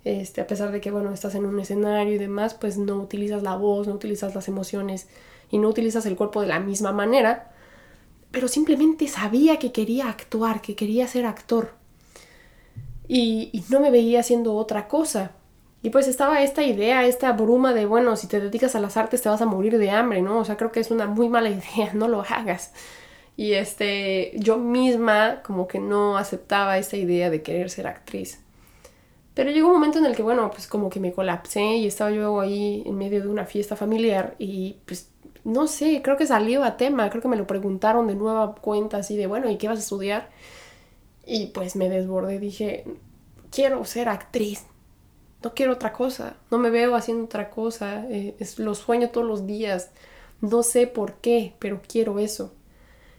Este, 0.04 0.42
a 0.42 0.48
pesar 0.48 0.72
de 0.72 0.82
que, 0.82 0.92
bueno, 0.92 1.14
estás 1.14 1.36
en 1.36 1.46
un 1.46 1.60
escenario 1.60 2.14
y 2.14 2.18
demás, 2.18 2.54
pues 2.54 2.78
no 2.78 2.98
utilizas 2.98 3.42
la 3.42 3.56
voz, 3.56 3.88
no 3.88 3.94
utilizas 3.94 4.36
las 4.36 4.48
emociones 4.48 5.08
y 5.54 5.60
no 5.60 5.70
utilizas 5.70 6.06
el 6.06 6.18
cuerpo 6.18 6.42
de 6.42 6.48
la 6.48 6.60
misma 6.60 6.92
manera 6.92 7.54
pero 8.34 8.48
simplemente 8.48 9.08
sabía 9.08 9.60
que 9.60 9.72
quería 9.72 10.10
actuar, 10.10 10.60
que 10.60 10.76
quería 10.76 11.08
ser 11.08 11.28
actor. 11.28 11.76
Y, 13.08 13.64
no 13.70 13.80
me 13.80 13.92
veía 13.92 14.22
haciendo 14.22 14.56
otra 14.56 14.88
cosa. 14.88 15.34
Y 15.84 15.92
pues 15.92 16.08
estaba 16.08 16.42
esta 16.42 16.64
idea, 16.64 17.06
esta 17.06 17.32
bruma 17.34 17.76
de, 17.76 17.86
bueno, 17.86 18.16
si 18.16 18.26
te 18.26 18.40
dedicas 18.40 18.74
a 18.74 18.80
las 18.80 18.98
artes 18.98 19.22
te 19.22 19.30
vas 19.30 19.44
a 19.44 19.46
morir 19.46 19.78
de 19.78 19.92
hambre, 19.92 20.24
¿no? 20.24 20.40
O 20.40 20.46
sea, 20.46 20.58
creo 20.58 20.72
que 20.72 20.80
es 20.80 20.90
una 20.90 21.06
muy 21.06 21.30
mala 21.30 21.50
idea, 21.52 21.94
no 21.94 22.08
lo 22.08 22.22
hagas. 22.22 22.74
Y 23.38 23.54
este, 23.54 24.32
yo 24.36 24.58
misma 24.58 25.44
como 25.44 25.68
que 25.68 25.78
no 25.78 26.18
aceptaba 26.18 26.80
esta 26.80 26.98
idea 26.98 27.30
de 27.30 27.44
querer 27.44 27.70
ser 27.70 27.86
actriz. 27.86 28.40
Pero 29.36 29.52
llegó 29.52 29.68
un 29.68 29.74
momento 29.76 30.00
en 30.00 30.06
el 30.06 30.16
que, 30.16 30.24
bueno, 30.24 30.50
pues 30.50 30.66
como 30.66 30.90
que 30.90 31.00
me 31.00 31.14
colapsé 31.14 31.62
y 31.76 31.86
estaba 31.86 32.10
yo 32.10 32.40
ahí 32.40 32.82
en 32.88 32.98
medio 32.98 33.22
de 33.22 33.28
una 33.28 33.46
fiesta 33.46 33.76
familiar 33.76 34.36
y 34.40 34.78
pues 34.88 35.12
no 35.44 35.68
sé, 35.68 36.02
creo 36.02 36.18
que 36.18 36.28
salió 36.28 36.64
a 36.64 36.78
tema, 36.78 37.10
creo 37.10 37.22
que 37.22 37.28
me 37.28 37.38
lo 37.38 37.48
preguntaron 37.48 38.08
de 38.08 38.16
nueva 38.16 38.56
cuenta 38.56 38.98
así 38.98 39.18
de, 39.18 39.28
bueno, 39.28 39.50
¿y 39.50 39.58
qué 39.58 39.68
vas 39.68 39.78
a 39.80 39.82
estudiar? 39.82 40.30
Y 41.26 41.48
pues 41.48 41.76
me 41.76 41.90
desbordé, 41.90 42.40
dije, 42.40 42.86
quiero 43.52 43.84
ser 43.86 44.10
actriz, 44.10 44.66
no 45.44 45.54
quiero 45.54 45.74
otra 45.74 45.94
cosa, 45.94 46.38
no 46.52 46.58
me 46.58 46.70
veo 46.70 46.96
haciendo 46.96 47.26
otra 47.26 47.50
cosa, 47.50 48.06
eh, 48.10 48.36
lo 48.58 48.76
sueño 48.76 49.10
todos 49.10 49.28
los 49.28 49.46
días, 49.46 49.92
no 50.42 50.64
sé 50.64 50.88
por 50.88 51.16
qué, 51.16 51.56
pero 51.60 51.82
quiero 51.88 52.20
eso. 52.20 52.54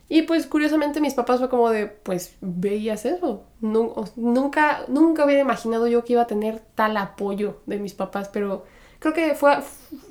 Y 0.09 0.23
pues 0.23 0.47
curiosamente 0.47 1.01
mis 1.01 1.15
papás 1.15 1.41
fue 1.41 1.49
como 1.49 1.71
de, 1.71 1.87
pues 1.87 2.37
veías 2.41 3.05
eso. 3.07 3.45
nunca, 3.61 4.85
nunca 4.89 5.25
hubiera 5.25 5.41
imaginado 5.41 5.87
yo 5.89 6.05
que 6.05 6.13
iba 6.15 6.23
a 6.23 6.27
tener 6.27 6.61
tal 6.75 6.97
apoyo 6.97 7.61
de 7.67 7.79
mis 7.79 7.95
papás, 7.95 8.29
pero 8.29 8.65
creo 9.05 9.13
que 9.13 9.35
fue, 9.35 9.59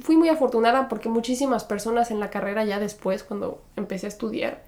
fui 0.01 0.17
muy 0.17 0.29
afortunada 0.29 0.87
porque 0.87 1.09
muchísimas 1.09 1.63
personas 1.63 2.11
en 2.11 2.19
la 2.19 2.29
carrera 2.29 2.63
ya 2.63 2.77
después, 2.77 3.23
cuando 3.23 3.59
empecé 3.75 4.05
a 4.05 4.09
estudiar, 4.09 4.61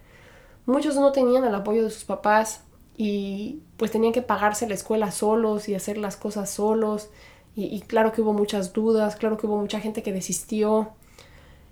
muchos 0.65 0.95
no 0.95 1.11
tenían 1.11 1.43
el 1.43 1.53
apoyo 1.53 1.83
de 1.83 1.91
sus 1.91 2.05
papás 2.05 2.63
y 2.97 3.61
pues 3.77 3.91
tenían 3.91 4.13
que 4.13 4.23
pagarse 4.23 4.67
la 4.67 4.73
escuela 4.73 5.11
solos 5.11 5.69
y 5.69 5.75
hacer 5.75 5.99
las 5.99 6.17
cosas 6.17 6.49
solos. 6.49 7.09
Y, 7.55 7.65
y 7.65 7.81
claro 7.81 8.13
que 8.13 8.23
hubo 8.23 8.33
muchas 8.33 8.73
dudas, 8.73 9.15
claro 9.15 9.37
que 9.37 9.45
hubo 9.45 9.57
mucha 9.57 9.79
gente 9.79 10.01
que 10.01 10.11
desistió. 10.11 10.89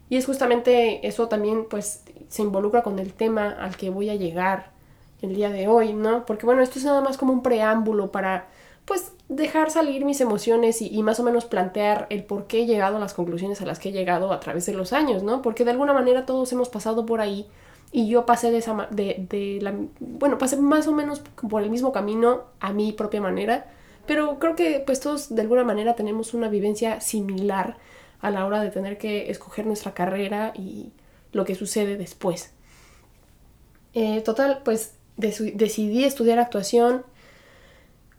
Y 0.10 0.17
es 0.17 0.27
justamente 0.27 1.07
eso 1.07 1.27
también 1.29 1.65
pues 1.67 2.03
se 2.27 2.43
involucra 2.43 2.83
con 2.83 3.00
el 3.00 3.13
tema 3.13 3.50
al 3.50 3.75
que 3.77 3.89
voy 3.89 4.12
a 4.12 4.15
llegar 4.15 4.74
el 5.24 5.33
día 5.33 5.50
de 5.50 5.67
hoy, 5.67 5.93
¿no? 5.93 6.27
Porque 6.27 6.45
bueno, 6.45 6.62
esto 6.62 6.77
es 6.77 6.86
nada 6.86 7.01
más 7.01 7.17
como 7.17 7.33
un 7.33 7.41
preámbulo 7.41 8.12
para 8.12 8.45
pues 8.86 9.13
dejar 9.36 9.72
salir 9.72 10.06
mis 10.06 10.22
emociones 10.22 10.82
y, 10.82 11.02
más 11.04 11.20
o 11.20 11.24
menos 11.24 11.46
plantear 11.46 12.08
el 12.10 12.24
por 12.24 12.48
qué 12.48 12.63
he 12.63 12.66
llegado 12.66 12.98
a 12.98 13.00
las 13.00 13.13
conclusiones 13.13 13.62
a 13.62 13.66
las 13.66 13.80
que 13.80 13.90
he 13.90 13.92
llegado 13.92 14.32
a 14.32 14.40
través 14.40 14.66
de 14.66 14.74
los 14.74 14.94
años, 14.94 15.24
¿no? 15.24 15.42
Porque 15.42 15.66
de 15.66 15.72
alguna 15.72 15.94
manera 15.94 16.25
todos 16.25 16.52
hemos 16.52 16.70
pasado 16.70 17.06
por 17.06 17.22
ahí 17.22 17.48
y 17.92 18.08
yo 18.08 18.25
pasé 18.25 18.52
de 18.52 18.58
esa 18.58 18.88
de, 18.90 19.25
de 19.30 19.60
la 19.62 19.74
bueno, 20.00 20.38
pasé 20.38 20.58
más 20.58 20.88
o 20.88 20.94
menos 20.94 21.22
por 21.50 21.62
el 21.62 21.70
mismo 21.70 21.92
camino 21.92 22.44
a 22.60 22.74
mi 22.74 22.92
propia 22.92 23.22
manera, 23.22 23.68
pero 24.06 24.40
creo 24.40 24.56
que 24.56 24.82
pues 24.86 25.00
todos 25.00 25.34
de 25.34 25.42
alguna 25.42 25.63
manera 25.63 25.96
tenemos 25.96 26.34
una 26.34 26.50
vivencia 26.50 27.02
similar 27.02 27.78
a 28.22 28.32
la 28.32 28.46
hora 28.46 28.62
de 28.62 28.72
tener 28.72 28.98
que 28.98 29.30
escoger 29.30 29.66
nuestra 29.66 29.94
carrera 29.94 30.54
y 30.56 30.92
lo 31.34 31.46
que 31.46 31.56
sucede 31.56 31.98
después. 31.98 32.52
Eh, 33.94 34.22
total, 34.22 34.62
pues 34.63 34.96
decidí 35.18 36.04
estudiar 36.04 36.40
actuación. 36.40 37.04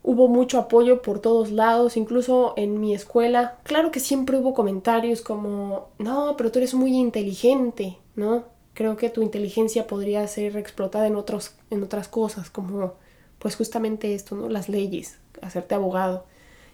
Hubo 0.06 0.28
mucho 0.28 0.58
apoyo 0.58 1.00
por 1.00 1.18
todos 1.18 1.50
lados, 1.50 1.96
incluso 1.96 2.52
en 2.58 2.78
mi 2.78 2.92
escuela. 2.92 3.56
Claro 3.62 3.90
que 3.90 4.00
siempre 4.00 4.36
hubo 4.36 4.52
comentarios 4.52 5.22
como, 5.22 5.88
no, 5.98 6.36
pero 6.36 6.52
tú 6.52 6.58
eres 6.58 6.74
muy 6.74 6.94
inteligente, 6.94 7.96
¿no? 8.14 8.44
Creo 8.74 8.98
que 8.98 9.08
tu 9.08 9.22
inteligencia 9.22 9.86
podría 9.86 10.26
ser 10.28 10.58
explotada 10.58 11.06
en, 11.06 11.16
otros, 11.16 11.54
en 11.70 11.82
otras 11.82 12.06
cosas, 12.06 12.50
como 12.50 12.92
pues 13.38 13.56
justamente 13.56 14.14
esto, 14.14 14.34
¿no? 14.34 14.50
Las 14.50 14.68
leyes, 14.68 15.20
hacerte 15.40 15.74
abogado. 15.74 16.26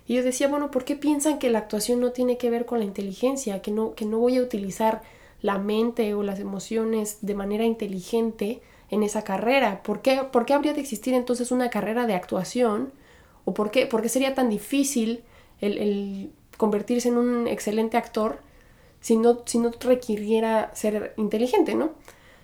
Y 0.09 0.15
yo 0.17 0.25
decía, 0.25 0.49
bueno, 0.49 0.73
¿por 0.73 0.85
qué 0.85 0.97
piensan 0.97 1.39
que 1.39 1.51
la 1.51 1.61
actuación 1.61 2.01
no 2.01 2.11
tiene 2.11 2.37
que 2.37 2.51
ver 2.51 2.67
con 2.67 2.81
la 2.81 2.85
inteligencia? 2.85 3.63
Que 3.63 3.71
no, 3.71 3.95
que 3.95 4.07
no 4.07 4.19
voy 4.19 4.39
a 4.39 4.43
utilizar 4.43 5.03
la 5.41 5.59
mente 5.59 6.15
o 6.15 6.25
las 6.25 6.41
emociones 6.41 7.19
de 7.21 7.37
manera 7.37 7.65
inteligente 7.65 8.61
en 8.89 9.05
esa 9.05 9.23
carrera. 9.23 9.85
¿Por 9.85 10.03
qué, 10.03 10.25
¿Por 10.33 10.47
qué 10.47 10.55
habría 10.55 10.75
de 10.75 10.81
existir 10.81 11.15
entonces 11.15 11.53
una 11.53 11.71
carrera 11.71 12.09
de 12.09 12.15
actuación? 12.15 12.93
¿O 13.45 13.55
por 13.55 13.71
qué, 13.71 13.87
por 13.87 14.03
qué 14.03 14.09
sería 14.09 14.35
tan 14.35 14.49
difícil 14.49 15.25
el, 15.61 16.33
convertirse 16.57 17.09
en 17.09 17.17
un 17.17 17.49
excelente 17.49 17.97
actor 17.97 18.39
si 19.01 19.17
no, 19.17 19.43
si 19.47 19.59
no 19.59 19.71
requiriera 19.81 20.71
ser 20.75 21.15
inteligente, 21.17 21.75
¿no? 21.75 21.93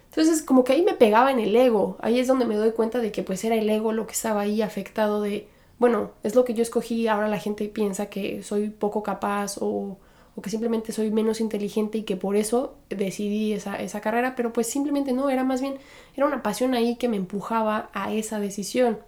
Entonces 0.08 0.42
como 0.42 0.64
que 0.64 0.72
ahí 0.72 0.82
me 0.82 0.94
pegaba 0.94 1.30
en 1.30 1.38
el 1.38 1.54
ego, 1.54 1.98
ahí 2.00 2.18
es 2.18 2.26
donde 2.26 2.46
me 2.46 2.56
doy 2.56 2.72
cuenta 2.72 3.00
de 3.00 3.12
que 3.12 3.22
pues 3.22 3.44
era 3.44 3.56
el 3.56 3.68
ego 3.68 3.92
lo 3.92 4.06
que 4.06 4.14
estaba 4.14 4.40
ahí 4.40 4.62
afectado 4.62 5.20
de 5.20 5.48
bueno, 5.78 6.12
es 6.22 6.34
lo 6.34 6.44
que 6.44 6.54
yo 6.54 6.62
escogí, 6.62 7.06
ahora 7.06 7.28
la 7.28 7.38
gente 7.38 7.68
piensa 7.68 8.06
que 8.06 8.42
soy 8.42 8.70
poco 8.70 9.02
capaz 9.02 9.58
o, 9.60 9.98
que 10.42 10.50
simplemente 10.50 10.92
soy 10.92 11.10
menos 11.10 11.40
inteligente 11.40 11.98
y 11.98 12.02
que 12.02 12.16
por 12.16 12.36
eso 12.36 12.76
decidí 12.90 13.54
esa, 13.54 13.76
esa, 13.76 14.00
carrera, 14.02 14.34
pero 14.36 14.52
pues 14.52 14.66
simplemente 14.66 15.12
no, 15.12 15.30
era 15.30 15.44
más 15.44 15.62
bien, 15.62 15.78
era 16.14 16.26
una 16.26 16.42
pasión 16.42 16.74
ahí 16.74 16.96
que 16.96 17.08
me 17.08 17.16
empujaba 17.16 17.88
a 17.94 18.12
esa 18.12 18.38
decisión. 18.38 18.98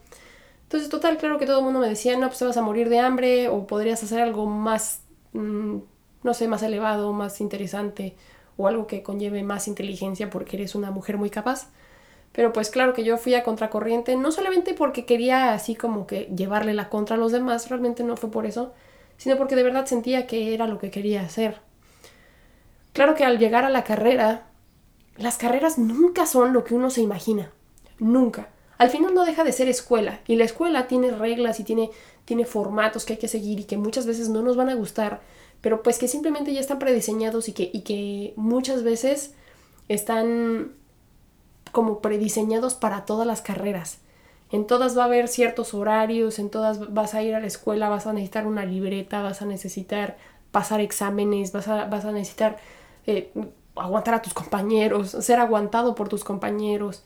Entonces, 0.68 0.90
total, 0.90 1.16
claro 1.16 1.38
que 1.38 1.46
todo 1.46 1.60
el 1.60 1.64
mundo 1.64 1.80
me 1.80 1.88
decía, 1.88 2.14
no, 2.18 2.26
pues 2.26 2.38
te 2.38 2.44
vas 2.44 2.58
a 2.58 2.60
morir 2.60 2.90
de 2.90 2.98
hambre 2.98 3.48
o 3.48 3.66
podrías 3.66 4.02
hacer 4.02 4.20
algo 4.20 4.44
más, 4.44 5.00
mm, 5.32 5.78
no 6.22 6.34
sé, 6.34 6.46
más 6.46 6.62
elevado, 6.62 7.14
más 7.14 7.40
interesante 7.40 8.14
o 8.58 8.68
algo 8.68 8.86
que 8.86 9.02
conlleve 9.02 9.42
más 9.42 9.66
inteligencia 9.66 10.28
porque 10.28 10.56
eres 10.56 10.74
una 10.74 10.90
mujer 10.90 11.16
muy 11.16 11.30
capaz. 11.30 11.68
Pero 12.32 12.52
pues 12.52 12.68
claro 12.68 12.92
que 12.92 13.02
yo 13.02 13.16
fui 13.16 13.34
a 13.34 13.44
contracorriente, 13.44 14.14
no 14.16 14.30
solamente 14.30 14.74
porque 14.74 15.06
quería 15.06 15.54
así 15.54 15.74
como 15.74 16.06
que 16.06 16.30
llevarle 16.36 16.74
la 16.74 16.90
contra 16.90 17.16
a 17.16 17.18
los 17.18 17.32
demás, 17.32 17.70
realmente 17.70 18.04
no 18.04 18.18
fue 18.18 18.30
por 18.30 18.44
eso, 18.44 18.74
sino 19.16 19.38
porque 19.38 19.56
de 19.56 19.62
verdad 19.62 19.86
sentía 19.86 20.26
que 20.26 20.52
era 20.52 20.66
lo 20.66 20.78
que 20.78 20.90
quería 20.90 21.22
hacer. 21.22 21.62
Claro 22.92 23.14
que 23.14 23.24
al 23.24 23.38
llegar 23.38 23.64
a 23.64 23.70
la 23.70 23.84
carrera, 23.84 24.48
las 25.16 25.38
carreras 25.38 25.78
nunca 25.78 26.26
son 26.26 26.52
lo 26.52 26.64
que 26.64 26.74
uno 26.74 26.90
se 26.90 27.00
imagina, 27.00 27.52
nunca. 27.98 28.48
Al 28.78 28.90
final 28.90 29.12
no 29.12 29.24
deja 29.24 29.42
de 29.42 29.52
ser 29.52 29.68
escuela 29.68 30.20
y 30.26 30.36
la 30.36 30.44
escuela 30.44 30.86
tiene 30.86 31.10
reglas 31.10 31.58
y 31.58 31.64
tiene, 31.64 31.90
tiene 32.24 32.44
formatos 32.44 33.04
que 33.04 33.14
hay 33.14 33.18
que 33.18 33.28
seguir 33.28 33.58
y 33.58 33.64
que 33.64 33.76
muchas 33.76 34.06
veces 34.06 34.28
no 34.28 34.40
nos 34.42 34.56
van 34.56 34.68
a 34.68 34.74
gustar, 34.74 35.20
pero 35.60 35.82
pues 35.82 35.98
que 35.98 36.06
simplemente 36.06 36.54
ya 36.54 36.60
están 36.60 36.78
prediseñados 36.78 37.48
y 37.48 37.52
que, 37.52 37.70
y 37.72 37.82
que 37.82 38.34
muchas 38.36 38.84
veces 38.84 39.34
están 39.88 40.72
como 41.72 42.00
prediseñados 42.00 42.74
para 42.74 43.04
todas 43.04 43.26
las 43.26 43.42
carreras. 43.42 43.98
En 44.50 44.66
todas 44.66 44.96
va 44.96 45.02
a 45.02 45.06
haber 45.06 45.28
ciertos 45.28 45.74
horarios, 45.74 46.38
en 46.38 46.48
todas 46.48 46.94
vas 46.94 47.14
a 47.14 47.22
ir 47.22 47.34
a 47.34 47.40
la 47.40 47.46
escuela, 47.46 47.88
vas 47.88 48.06
a 48.06 48.12
necesitar 48.12 48.46
una 48.46 48.64
libreta, 48.64 49.22
vas 49.22 49.42
a 49.42 49.44
necesitar 49.44 50.16
pasar 50.52 50.80
exámenes, 50.80 51.52
vas 51.52 51.68
a, 51.68 51.84
vas 51.86 52.04
a 52.04 52.12
necesitar 52.12 52.56
eh, 53.06 53.30
aguantar 53.74 54.14
a 54.14 54.22
tus 54.22 54.34
compañeros, 54.34 55.10
ser 55.10 55.40
aguantado 55.40 55.94
por 55.94 56.08
tus 56.08 56.24
compañeros, 56.24 57.04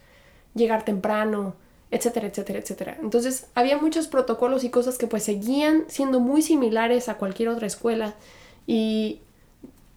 llegar 0.55 0.85
temprano, 0.85 1.55
etcétera, 1.93 2.27
etcétera, 2.27 2.59
etcétera. 2.59 2.99
Entonces 3.01 3.47
había 3.55 3.77
muchos 3.77 4.09
protocolos 4.09 4.65
y 4.65 4.71
cosas 4.71 4.99
que 4.99 5.07
pues 5.07 5.23
seguían 5.23 5.85
siendo 5.89 6.19
muy 6.19 6.43
similares 6.43 7.09
a 7.09 7.19
cualquier 7.19 7.51
otra 7.51 7.67
escuela 7.67 8.15
y 8.67 9.21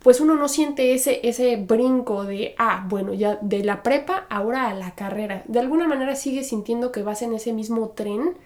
pues 0.03 0.19
uno 0.19 0.35
no 0.35 0.47
siente 0.47 0.93
ese, 0.93 1.27
ese 1.27 1.55
brinco 1.55 2.25
de, 2.25 2.53
ah, 2.59 2.85
bueno, 2.87 3.15
ya 3.15 3.39
de 3.41 3.63
la 3.63 3.81
prepa 3.81 4.27
ahora 4.29 4.69
a 4.69 4.73
la 4.75 4.93
carrera. 4.93 5.43
De 5.47 5.59
alguna 5.59 5.87
manera 5.87 6.15
sigues 6.15 6.49
sintiendo 6.49 6.91
que 6.91 7.01
vas 7.01 7.23
en 7.23 7.33
ese 7.33 7.53
mismo 7.53 7.89
tren 7.89 8.37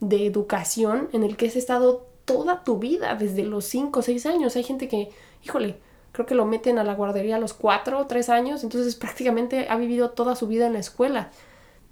de 0.00 0.26
educación 0.26 1.08
en 1.12 1.22
el 1.22 1.38
que 1.38 1.46
has 1.46 1.56
estado 1.56 2.06
toda 2.26 2.64
tu 2.64 2.78
vida, 2.78 3.14
desde 3.14 3.44
los 3.44 3.64
5 3.64 4.00
o 4.00 4.02
6 4.02 4.26
años. 4.26 4.56
Hay 4.56 4.64
gente 4.64 4.88
que, 4.88 5.08
híjole, 5.42 5.78
creo 6.12 6.26
que 6.26 6.34
lo 6.34 6.44
meten 6.44 6.78
a 6.78 6.84
la 6.84 6.94
guardería 6.94 7.36
a 7.36 7.40
los 7.40 7.54
4 7.54 7.98
o 7.98 8.06
3 8.06 8.28
años, 8.28 8.62
entonces 8.62 8.94
prácticamente 8.96 9.68
ha 9.70 9.76
vivido 9.76 10.10
toda 10.10 10.36
su 10.36 10.46
vida 10.48 10.66
en 10.66 10.74
la 10.74 10.80
escuela. 10.80 11.30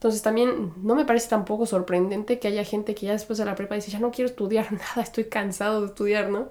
Entonces 0.05 0.23
también 0.23 0.73
no 0.83 0.95
me 0.95 1.05
parece 1.05 1.29
tampoco 1.29 1.67
sorprendente 1.67 2.39
que 2.39 2.49
haya 2.49 2.63
gente 2.63 2.95
que 2.95 3.07
ya 3.07 3.13
después 3.13 3.39
de 3.39 3.47
la 3.47 3.55
prepa 3.55 3.75
dice, 3.75 3.91
ya 3.91 3.99
no 3.99 4.11
quiero 4.11 4.29
estudiar 4.29 4.71
nada, 4.73 5.03
estoy 5.03 5.25
cansado 5.25 5.81
de 5.81 5.87
estudiar, 5.89 6.29
¿no? 6.29 6.49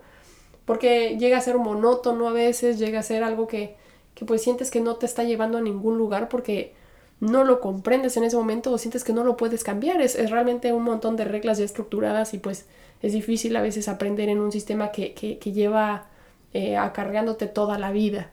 porque 0.66 1.18
llega 1.18 1.38
a 1.38 1.42
ser 1.42 1.58
monótono 1.58 2.28
a 2.28 2.32
veces, 2.32 2.80
llega 2.80 3.00
a 3.00 3.04
ser 3.04 3.24
algo 3.24 3.48
que, 3.48 3.76
que 4.16 4.26
pues 4.26 4.42
sientes 4.42 4.72
que 4.72 4.82
no 4.82 4.96
te 4.96 5.06
está 5.06 5.24
llevando 5.24 5.58
a 5.58 5.62
ningún 5.62 5.98
lugar 5.98 6.30
porque 6.30 6.74
no 7.20 7.44
lo 7.44 7.60
comprendes 7.60 8.18
en 8.18 8.24
ese 8.24 8.38
momento 8.38 8.72
o 8.72 8.78
sientes 8.78 9.04
que 9.04 9.14
no 9.14 9.24
lo 9.24 9.38
puedes 9.38 9.64
cambiar. 9.64 10.02
Es, 10.02 10.16
es 10.16 10.30
realmente 10.32 10.74
un 10.74 10.84
montón 10.84 11.16
de 11.16 11.26
reglas 11.26 11.58
ya 11.58 11.66
estructuradas 11.66 12.34
y 12.34 12.38
pues 12.38 12.66
es 13.02 13.14
difícil 13.14 13.56
a 13.56 13.62
veces 13.62 13.88
aprender 13.88 14.30
en 14.30 14.40
un 14.40 14.52
sistema 14.52 14.92
que, 14.92 15.14
que, 15.14 15.52
lleva 15.52 16.08
eh, 16.54 16.78
acarreándote 16.78 17.48
toda 17.48 17.78
la 17.78 17.92
vida. 17.92 18.32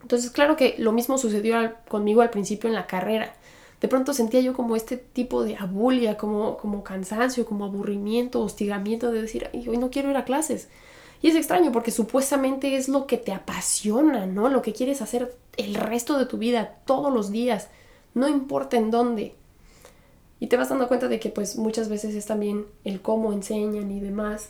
Entonces, 0.00 0.30
claro 0.30 0.56
que 0.56 0.74
lo 0.78 0.92
mismo 0.92 1.18
sucedió 1.18 1.74
conmigo 1.88 2.22
al 2.22 2.30
principio 2.30 2.68
en 2.68 2.74
la 2.74 2.86
carrera. 2.86 3.34
De 3.84 3.88
pronto 3.88 4.14
sentía 4.14 4.40
yo 4.40 4.54
como 4.54 4.76
este 4.76 4.96
tipo 4.96 5.44
de 5.44 5.56
abulia, 5.56 6.16
como, 6.16 6.56
como 6.56 6.82
cansancio, 6.82 7.44
como 7.44 7.66
aburrimiento, 7.66 8.40
hostigamiento 8.40 9.12
de 9.12 9.20
decir, 9.20 9.50
Ay, 9.52 9.68
hoy 9.68 9.76
no 9.76 9.90
quiero 9.90 10.08
ir 10.08 10.16
a 10.16 10.24
clases. 10.24 10.68
Y 11.20 11.28
es 11.28 11.34
extraño 11.34 11.70
porque 11.70 11.90
supuestamente 11.90 12.76
es 12.76 12.88
lo 12.88 13.06
que 13.06 13.18
te 13.18 13.32
apasiona, 13.32 14.24
¿no? 14.24 14.48
Lo 14.48 14.62
que 14.62 14.72
quieres 14.72 15.02
hacer 15.02 15.36
el 15.58 15.74
resto 15.74 16.18
de 16.18 16.24
tu 16.24 16.38
vida, 16.38 16.78
todos 16.86 17.12
los 17.12 17.30
días, 17.30 17.68
no 18.14 18.26
importa 18.26 18.78
en 18.78 18.90
dónde. 18.90 19.34
Y 20.40 20.46
te 20.46 20.56
vas 20.56 20.70
dando 20.70 20.88
cuenta 20.88 21.08
de 21.08 21.20
que 21.20 21.28
pues 21.28 21.58
muchas 21.58 21.90
veces 21.90 22.14
es 22.14 22.24
también 22.24 22.64
el 22.84 23.02
cómo 23.02 23.34
enseñan 23.34 23.90
y 23.90 24.00
demás. 24.00 24.48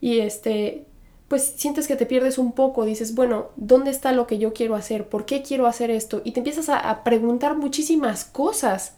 y 0.00 0.20
este, 0.20 0.86
pues 1.30 1.54
sientes 1.56 1.86
que 1.86 1.94
te 1.94 2.06
pierdes 2.06 2.38
un 2.38 2.50
poco, 2.50 2.84
dices, 2.84 3.14
bueno, 3.14 3.50
¿dónde 3.54 3.92
está 3.92 4.10
lo 4.10 4.26
que 4.26 4.38
yo 4.38 4.52
quiero 4.52 4.74
hacer? 4.74 5.08
¿Por 5.08 5.26
qué 5.26 5.42
quiero 5.42 5.68
hacer 5.68 5.88
esto? 5.88 6.22
Y 6.24 6.32
te 6.32 6.40
empiezas 6.40 6.68
a, 6.68 7.04
preguntar 7.04 7.56
muchísimas 7.56 8.24
cosas. 8.24 8.94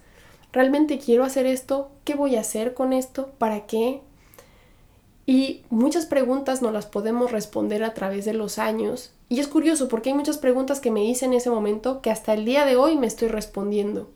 ¿Realmente 0.50 0.98
quiero 0.98 1.24
hacer 1.24 1.44
esto? 1.44 1.90
¿Qué 2.04 2.14
voy 2.14 2.36
a 2.36 2.40
hacer 2.40 2.72
con 2.72 2.94
esto? 2.94 3.32
¿Para 3.36 3.66
qué? 3.66 4.00
Y 5.26 5.60
muchas 5.68 6.06
preguntas 6.06 6.62
no 6.62 6.70
las 6.70 6.86
podemos 6.86 7.30
responder 7.30 7.84
a 7.84 7.92
través 7.92 8.24
de 8.24 8.32
los 8.32 8.58
años. 8.58 9.12
Y 9.28 9.38
es 9.40 9.46
curioso 9.46 9.88
porque 9.88 10.08
hay 10.08 10.14
muchas 10.14 10.38
preguntas 10.38 10.80
que 10.80 10.90
me 10.90 11.04
hice 11.04 11.26
en 11.26 11.34
ese 11.34 11.50
momento 11.50 12.00
que 12.00 12.10
hasta 12.10 12.32
el 12.32 12.46
día 12.46 12.64
de 12.64 12.76
hoy 12.76 12.96
me 12.96 13.08
estoy 13.08 13.28
respondiendo. 13.28 14.08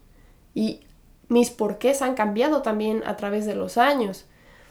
Y 0.54 0.80
mis 1.28 1.50
porqués 1.50 2.00
han 2.00 2.14
cambiado 2.14 2.62
también 2.62 3.02
a 3.04 3.18
través 3.18 3.44
de 3.44 3.56
los 3.56 3.76
años. 3.76 4.24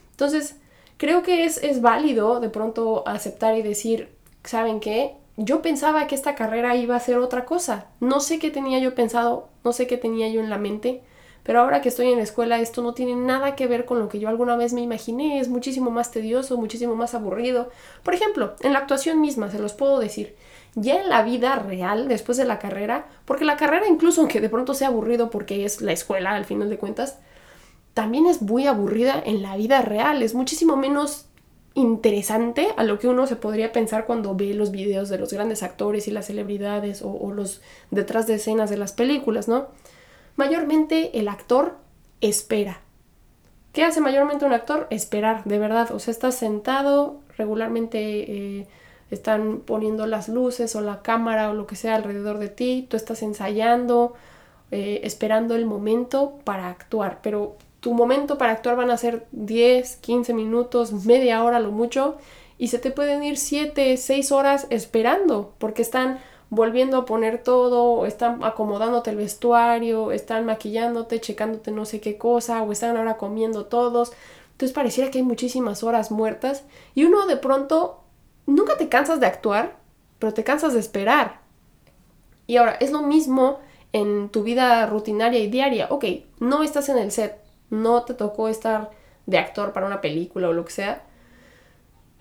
Entonces, 0.10 0.56
creo 0.98 1.24
que 1.24 1.46
es, 1.46 1.58
es 1.58 1.82
válido 1.82 2.40
de 2.40 2.50
pronto 2.50 3.08
aceptar 3.08 3.58
y 3.58 3.62
decir, 3.62 4.10
¿saben 4.44 4.80
qué? 4.80 5.16
Yo 5.38 5.62
pensaba 5.62 6.08
que 6.08 6.16
esta 6.16 6.36
carrera 6.36 6.76
iba 6.76 6.96
a 6.96 7.00
ser 7.00 7.18
otra 7.18 7.46
cosa. 7.46 7.88
No 8.00 8.20
sé 8.20 8.40
qué 8.40 8.52
tenía 8.52 8.80
yo 8.80 8.96
pensado, 8.96 9.50
no 9.64 9.74
sé 9.74 9.88
qué 9.88 9.98
tenía 9.98 10.30
yo 10.30 10.40
en 10.40 10.50
la 10.50 10.58
mente, 10.58 11.02
pero 11.44 11.60
ahora 11.60 11.82
que 11.82 11.90
estoy 11.90 12.08
en 12.08 12.18
la 12.18 12.24
escuela, 12.24 12.60
esto 12.60 12.82
no 12.82 12.96
tiene 12.96 13.16
nada 13.16 13.56
que 13.56 13.68
ver 13.68 13.86
con 13.86 14.00
lo 14.00 14.10
que 14.10 14.18
yo 14.20 14.30
alguna 14.30 14.56
vez 14.56 14.74
me 14.74 14.82
imaginé. 14.82 15.40
Es 15.40 15.48
muchísimo 15.48 15.92
más 15.92 16.10
tedioso, 16.10 16.58
muchísimo 16.58 16.96
más 16.96 17.14
aburrido. 17.14 17.70
Por 18.02 18.16
ejemplo, 18.16 18.56
en 18.62 18.74
la 18.74 18.80
actuación 18.80 19.22
misma, 19.22 19.52
se 19.52 19.60
los 19.60 19.74
puedo 19.74 20.00
decir. 20.00 20.36
Ya 20.74 20.96
en 20.96 21.08
la 21.08 21.22
vida 21.22 21.56
real, 21.58 22.08
después 22.08 22.38
de 22.38 22.46
la 22.46 22.58
carrera, 22.58 23.06
porque 23.26 23.46
la 23.46 23.58
carrera 23.58 23.88
incluso 23.88 24.22
aunque 24.22 24.42
de 24.42 24.50
pronto 24.50 24.74
sea 24.74 24.88
aburrido 24.88 25.30
porque 25.30 25.66
es 25.66 25.82
la 25.82 25.92
escuela 25.92 26.32
al 26.32 26.46
final 26.46 26.70
de 26.70 26.80
cuentas, 26.80 27.20
también 27.96 28.28
es 28.28 28.42
muy 28.42 28.68
aburrida 28.68 29.24
en 29.26 29.42
la 29.42 29.56
vida 29.56 29.82
real. 29.82 30.22
Es 30.22 30.36
muchísimo 30.36 30.76
menos 30.76 31.26
interesante 31.76 32.68
a 32.76 32.84
lo 32.84 33.00
que 33.00 33.08
uno 33.08 33.26
se 33.26 33.38
podría 33.38 33.72
pensar 33.72 34.06
cuando 34.06 34.36
ve 34.36 34.54
los 34.54 34.72
videos 34.72 35.08
de 35.08 35.18
los 35.18 35.32
grandes 35.32 35.64
actores 35.64 36.08
y 36.08 36.12
las 36.12 36.28
celebridades 36.28 37.02
o, 37.02 37.32
los 37.32 37.62
detrás 37.92 38.28
de 38.28 38.36
escenas 38.36 38.70
de 38.70 38.78
las 38.78 38.92
películas, 38.92 39.48
¿no? 39.48 39.68
mayormente 40.36 41.18
el 41.18 41.30
actor 41.30 41.78
espera. 42.20 42.82
¿Qué 43.72 43.86
hace 43.86 44.02
mayormente 44.02 44.46
un 44.46 44.54
actor? 44.54 44.88
Esperar, 44.90 45.46
de 45.46 45.58
verdad. 45.58 45.92
O 45.92 46.00
sea, 46.00 46.12
estás 46.12 46.36
sentado, 46.36 47.22
regularmente 47.38 48.60
eh, 48.60 48.68
están 49.10 49.60
poniendo 49.60 50.06
las 50.06 50.28
luces 50.28 50.76
o 50.76 50.82
la 50.82 51.02
cámara 51.02 51.50
o 51.50 51.54
lo 51.54 51.66
que 51.66 51.78
sea 51.78 51.96
alrededor 51.96 52.40
de 52.40 52.50
ti, 52.50 52.88
tú 52.90 52.98
estás 52.98 53.22
ensayando, 53.24 54.16
eh, 54.72 55.00
esperando 55.04 55.56
el 55.56 55.66
momento 55.66 56.40
para 56.44 56.70
actuar. 56.70 57.20
Pero 57.22 57.56
tu 57.86 57.94
momento 57.94 58.40
para 58.40 58.52
actuar 58.52 58.78
van 58.78 58.90
a 58.90 58.98
ser 58.98 59.28
10, 59.32 59.98
15 59.98 60.34
minutos, 60.34 60.92
media 61.06 61.44
hora 61.44 61.60
lo 61.60 61.70
mucho, 61.70 62.16
y 62.58 62.70
se 62.70 62.80
te 62.80 62.90
pueden 62.90 63.22
ir 63.24 63.38
7, 63.38 63.96
6 63.96 64.32
horas 64.32 64.66
esperando, 64.72 65.54
porque 65.60 65.84
están 65.84 66.18
volviendo 66.50 66.98
a 66.98 67.06
poner 67.06 67.44
todo, 67.44 68.08
están 68.08 68.44
acomodándote 68.44 69.12
el 69.12 69.18
vestuario, 69.18 70.12
están 70.12 70.48
maquillándote, 70.48 71.22
checándote 71.22 71.70
no 71.70 71.86
sé 71.86 72.02
qué 72.02 72.18
cosa, 72.18 72.64
o 72.64 72.72
están 72.72 72.98
ahora 72.98 73.18
comiendo 73.18 73.66
todos. 73.68 74.14
Entonces 74.54 74.74
pareciera 74.74 75.12
que 75.12 75.20
hay 75.20 75.24
muchísimas 75.24 75.84
horas 75.84 76.10
muertas 76.10 76.64
y 76.96 77.06
uno 77.06 77.28
de 77.28 77.38
pronto 77.38 78.00
nunca 78.48 78.78
te 78.78 78.90
cansas 78.90 79.20
de 79.20 79.28
actuar, 79.28 79.78
pero 80.18 80.34
te 80.34 80.44
cansas 80.44 80.74
de 80.74 80.80
esperar. 80.80 81.40
Y 82.48 82.58
ahora, 82.58 82.78
es 82.80 82.90
lo 82.90 83.04
mismo 83.04 83.60
en 83.94 84.30
tu 84.30 84.42
vida 84.42 84.88
rutinaria 84.88 85.40
y 85.40 85.52
diaria. 85.52 85.86
Ok, 85.92 86.06
no 86.40 86.64
estás 86.64 86.90
en 86.90 86.98
el 86.98 87.12
set, 87.12 87.45
no 87.82 88.04
te 88.04 88.14
tocó 88.14 88.48
estar 88.48 88.92
de 89.26 89.38
actor 89.38 89.74
para 89.74 89.88
una 89.88 90.02
película 90.02 90.50
o 90.50 90.54
lo 90.54 90.66
que 90.66 90.72
sea. 90.72 91.04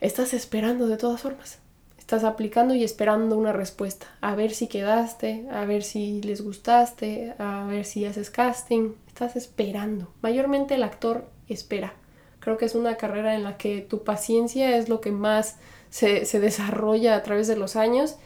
Estás 0.01 0.35
esperando 0.35 0.87
de 0.87 0.97
todas 0.97 1.21
formas. 1.21 1.59
Estás 1.99 2.25
aplicando 2.25 2.75
y 2.75 2.85
esperando 2.85 3.39
una 3.39 3.53
respuesta. 3.53 4.07
A 4.21 4.35
ver 4.35 4.53
si 4.53 4.69
quedaste, 4.69 5.47
a 5.51 5.65
ver 5.65 5.83
si 5.83 6.21
les 6.21 6.43
gustaste, 6.43 7.35
a 7.39 7.65
ver 7.65 7.87
si 7.87 8.05
haces 8.05 8.31
casting. 8.31 8.93
Estás 9.09 9.37
esperando. 9.37 10.13
Mayormente 10.21 10.75
el 10.75 10.83
actor 10.83 11.27
espera. 11.49 11.95
Creo 12.41 12.59
que 12.59 12.67
es 12.67 12.75
una 12.75 12.97
carrera 12.97 13.35
en 13.35 13.43
la 13.43 13.57
que 13.57 13.81
tu 13.81 14.05
paciencia 14.05 14.77
es 14.77 14.91
lo 14.91 15.01
que 15.01 15.13
más 15.13 15.57
se, 15.89 16.27
desarrolla 16.41 17.17
a 17.17 17.23
través 17.23 17.47
de 17.47 17.57
los 17.57 17.75
años. 17.75 18.17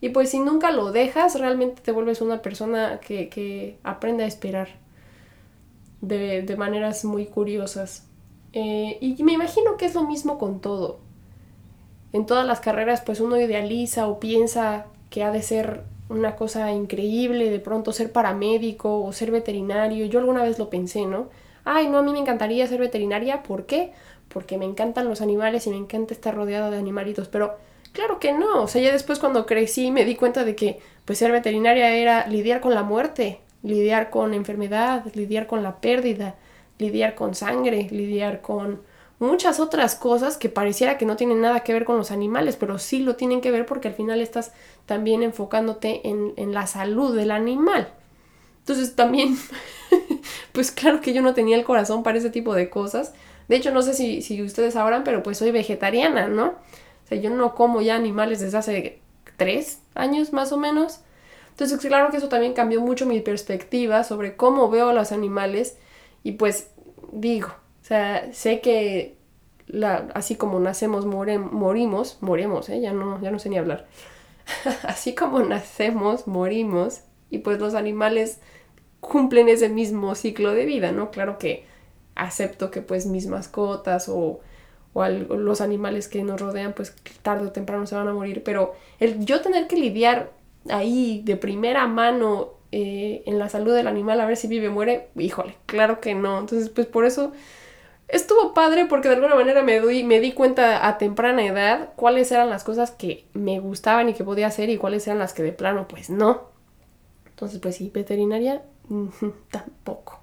Y 0.00 0.08
pues 0.08 0.30
si 0.30 0.40
nunca 0.40 0.72
lo 0.72 0.90
dejas, 0.90 1.38
realmente 1.38 1.80
te 1.80 1.92
vuelves 1.92 2.20
una 2.20 2.42
persona 2.42 2.98
que, 2.98 3.78
aprende 3.84 4.24
a 4.24 4.26
esperar 4.26 4.68
de, 6.00 6.54
maneras 6.56 7.04
muy 7.04 7.26
curiosas. 7.26 8.06
Eh, 8.52 8.98
y 9.00 9.22
me 9.22 9.32
imagino 9.32 9.76
que 9.76 9.86
es 9.86 9.94
lo 9.94 10.04
mismo 10.04 10.38
con 10.38 10.60
todo 10.60 11.00
en 12.12 12.26
todas 12.26 12.46
las 12.46 12.60
carreras 12.60 13.02
pues 13.02 13.20
uno 13.20 13.36
idealiza 13.36 14.08
o 14.08 14.18
piensa 14.18 14.86
que 15.10 15.22
ha 15.22 15.30
de 15.30 15.42
ser 15.42 15.82
una 16.08 16.36
cosa 16.36 16.72
increíble, 16.72 17.50
de 17.50 17.60
pronto 17.60 17.92
ser 17.92 18.12
paramédico 18.12 19.02
o 19.02 19.12
ser 19.12 19.30
veterinario. 19.30 20.06
Yo 20.06 20.20
alguna 20.20 20.42
vez 20.42 20.58
lo 20.58 20.70
pensé, 20.70 21.04
¿no? 21.04 21.28
Ay, 21.64 21.88
no, 21.88 21.98
a 21.98 22.02
mí 22.02 22.12
me 22.12 22.18
encantaría 22.18 22.66
ser 22.66 22.80
veterinaria. 22.80 23.42
¿Por 23.42 23.66
qué? 23.66 23.92
Porque 24.28 24.56
me 24.56 24.64
encantan 24.64 25.06
los 25.08 25.20
animales 25.20 25.66
y 25.66 25.70
me 25.70 25.76
encanta 25.76 26.14
estar 26.14 26.34
rodeada 26.34 26.70
de 26.70 26.78
animalitos. 26.78 27.28
Pero 27.28 27.56
claro 27.92 28.18
que 28.20 28.32
no. 28.32 28.62
O 28.62 28.68
sea, 28.68 28.80
ya 28.80 28.92
después 28.92 29.18
cuando 29.18 29.44
crecí 29.44 29.90
me 29.90 30.06
di 30.06 30.14
cuenta 30.16 30.44
de 30.44 30.56
que 30.56 30.80
pues 31.04 31.18
ser 31.18 31.30
veterinaria 31.30 31.90
era 31.90 32.26
lidiar 32.26 32.60
con 32.60 32.74
la 32.74 32.82
muerte, 32.82 33.40
lidiar 33.68 34.10
con 34.10 34.34
enfermedad, 34.34 35.04
lidiar 35.14 35.46
con 35.46 35.62
la 35.62 35.76
pérdida, 35.80 36.36
lidiar 36.78 37.14
con 37.14 37.34
sangre, 37.34 37.88
lidiar 37.90 38.40
con 38.40 38.80
muchas 39.18 39.60
otras 39.60 39.94
cosas 39.94 40.36
que 40.36 40.48
pareciera 40.48 40.96
que 40.96 41.04
no 41.04 41.16
tienen 41.16 41.40
nada 41.40 41.60
que 41.60 41.72
ver 41.72 41.84
con 41.84 41.96
los 41.96 42.10
animales, 42.10 42.56
pero 42.56 42.78
sí 42.78 43.00
lo 43.00 43.16
tienen 43.16 43.40
que 43.40 43.50
ver 43.50 43.66
porque 43.66 43.88
al 43.88 43.94
final 43.94 44.20
estás 44.20 44.52
también 44.86 45.22
enfocándote 45.22 46.02
en, 46.08 46.52
la 46.52 46.66
salud 46.66 47.14
del 47.14 47.30
animal. 47.30 47.88
Entonces 48.60 48.96
también, 48.96 49.36
pues 50.52 50.70
claro 50.70 51.00
que 51.00 51.12
yo 51.12 51.22
no 51.22 51.34
tenía 51.34 51.56
el 51.56 51.64
corazón 51.64 52.02
para 52.02 52.18
ese 52.18 52.30
tipo 52.30 52.54
de 52.54 52.70
cosas. 52.70 53.12
De 53.48 53.56
hecho, 53.56 53.70
no 53.70 53.82
sé 53.82 53.94
si, 53.94 54.22
si 54.22 54.42
ustedes 54.42 54.74
sabrán, 54.74 55.04
pero 55.04 55.22
pues 55.22 55.38
soy 55.38 55.50
vegetariana, 55.50 56.28
¿no? 56.28 56.46
O 56.46 57.08
sea, 57.08 57.18
yo 57.18 57.30
no 57.30 57.54
como 57.54 57.80
ya 57.80 57.96
animales 57.96 58.40
desde 58.40 58.58
hace 58.58 59.00
tres 59.36 59.80
años 59.94 60.32
más 60.32 60.52
o 60.52 60.56
menos. 60.56 61.00
Entonces, 61.58 61.80
claro 61.80 62.12
que 62.12 62.18
eso 62.18 62.28
también 62.28 62.52
cambió 62.52 62.80
mucho 62.80 63.04
mi 63.04 63.20
perspectiva 63.20 64.04
sobre 64.04 64.36
cómo 64.36 64.70
veo 64.70 64.90
a 64.90 64.92
los 64.92 65.10
animales. 65.10 65.76
Y 66.22 66.32
pues 66.32 66.70
digo, 67.10 67.48
o 67.48 67.84
sea, 67.84 68.32
sé 68.32 68.60
que 68.60 69.16
la, 69.66 70.06
así 70.14 70.36
como 70.36 70.60
nacemos, 70.60 71.04
morimos, 71.04 72.18
moremos, 72.20 72.68
¿eh? 72.68 72.80
ya, 72.80 72.92
no, 72.92 73.20
ya 73.20 73.32
no 73.32 73.40
sé 73.40 73.50
ni 73.50 73.58
hablar. 73.58 73.88
así 74.84 75.16
como 75.16 75.40
nacemos, 75.40 76.28
morimos, 76.28 77.00
y 77.28 77.38
pues 77.38 77.58
los 77.58 77.74
animales 77.74 78.38
cumplen 79.00 79.48
ese 79.48 79.68
mismo 79.68 80.14
ciclo 80.14 80.54
de 80.54 80.64
vida, 80.64 80.92
¿no? 80.92 81.10
Claro 81.10 81.38
que 81.38 81.64
acepto 82.14 82.70
que 82.70 82.82
pues 82.82 83.06
mis 83.06 83.26
mascotas 83.26 84.08
o, 84.08 84.38
o 84.92 85.08
los 85.08 85.60
animales 85.60 86.06
que 86.06 86.22
nos 86.22 86.40
rodean 86.40 86.72
pues 86.72 86.94
tarde 87.22 87.48
o 87.48 87.50
temprano 87.50 87.84
se 87.84 87.96
van 87.96 88.06
a 88.06 88.14
morir, 88.14 88.44
pero 88.44 88.76
el 89.00 89.26
yo 89.26 89.40
tener 89.40 89.66
que 89.66 89.74
lidiar 89.74 90.37
ahí 90.70 91.22
de 91.24 91.36
primera 91.36 91.86
mano 91.86 92.54
eh, 92.72 93.22
en 93.26 93.38
la 93.38 93.48
salud 93.48 93.74
del 93.74 93.86
animal 93.86 94.20
a 94.20 94.26
ver 94.26 94.36
si 94.36 94.48
vive 94.48 94.68
o 94.68 94.72
muere, 94.72 95.08
híjole, 95.16 95.56
claro 95.66 96.00
que 96.00 96.14
no. 96.14 96.38
Entonces 96.38 96.68
pues 96.68 96.86
por 96.86 97.04
eso 97.04 97.32
estuvo 98.08 98.54
padre 98.54 98.86
porque 98.86 99.08
de 99.08 99.14
alguna 99.14 99.34
manera 99.34 99.62
me, 99.62 99.80
doy, 99.80 100.04
me 100.04 100.20
di 100.20 100.32
cuenta 100.32 100.86
a 100.86 100.98
temprana 100.98 101.44
edad 101.44 101.90
cuáles 101.96 102.30
eran 102.32 102.50
las 102.50 102.64
cosas 102.64 102.90
que 102.90 103.26
me 103.34 103.60
gustaban 103.60 104.08
y 104.08 104.14
que 104.14 104.24
podía 104.24 104.46
hacer 104.48 104.70
y 104.70 104.78
cuáles 104.78 105.06
eran 105.06 105.18
las 105.18 105.32
que 105.32 105.42
de 105.42 105.52
plano 105.52 105.88
pues 105.88 106.10
no. 106.10 106.48
Entonces 107.26 107.60
pues 107.60 107.76
sí, 107.76 107.90
veterinaria 107.92 108.62
tampoco. 109.50 110.20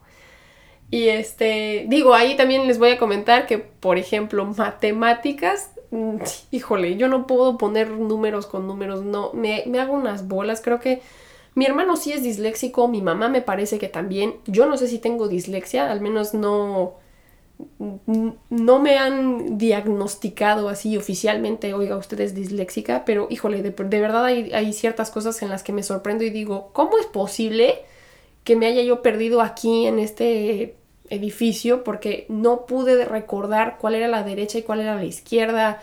Y 0.92 1.10
este, 1.10 1.86
digo, 1.88 2.14
ahí 2.14 2.38
también 2.38 2.68
les 2.68 2.78
voy 2.78 2.92
a 2.92 2.98
comentar 2.98 3.48
que, 3.48 3.58
por 3.58 3.98
ejemplo, 3.98 4.46
matemáticas, 4.46 5.72
híjole, 6.52 6.98
yo 6.98 7.08
no 7.08 7.28
puedo 7.28 7.58
poner 7.58 7.90
números 7.92 8.46
con 8.46 8.68
números, 8.68 9.04
no, 9.04 9.32
me, 9.34 9.64
me 9.68 9.80
hago 9.80 9.94
unas 9.94 10.28
bolas, 10.28 10.62
creo 10.62 10.80
que 10.80 11.02
mi 11.56 11.66
hermano 11.66 11.96
sí 11.96 12.12
es 12.12 12.22
disléxico, 12.22 12.88
mi 12.88 13.02
mamá 13.02 13.30
me 13.30 13.42
parece 13.42 13.80
que 13.80 13.88
también, 13.88 14.36
yo 14.46 14.66
no 14.66 14.78
sé 14.78 14.88
si 14.88 15.00
tengo 15.00 15.28
dislexia, 15.28 15.90
al 15.90 16.02
menos 16.02 16.34
no, 16.34 16.96
no 18.50 18.80
me 18.80 18.98
han 18.98 19.58
diagnosticado 19.58 20.68
así 20.68 20.98
oficialmente, 20.98 21.74
oiga, 21.74 21.96
usted 21.96 22.20
es 22.20 22.36
disléxica, 22.36 23.06
pero 23.06 23.28
híjole, 23.30 23.62
de, 23.62 23.72
verdad 23.72 24.26
hay, 24.26 24.74
ciertas 24.74 25.12
cosas 25.12 25.42
en 25.42 25.50
las 25.50 25.64
que 25.64 25.72
me 25.72 25.84
sorprendo 25.84 26.24
y 26.24 26.30
digo, 26.30 26.72
¿cómo 26.74 26.98
es 26.98 27.06
posible 27.06 27.84
que 28.44 28.56
me 28.56 28.68
haya 28.68 28.82
yo 28.82 29.02
perdido 29.02 29.42
aquí 29.42 29.86
en 29.86 30.00
este 30.00 30.76
edificio? 31.10 31.84
Porque 31.84 32.26
no 32.30 32.66
pude 32.66 33.06
recordar 33.06 33.78
cuál 33.80 33.96
era 33.96 34.08
la 34.08 34.24
derecha 34.24 34.58
y 34.58 34.64
cuál 34.64 34.82
era 34.82 34.96
la 34.96 35.06
izquierda. 35.06 35.82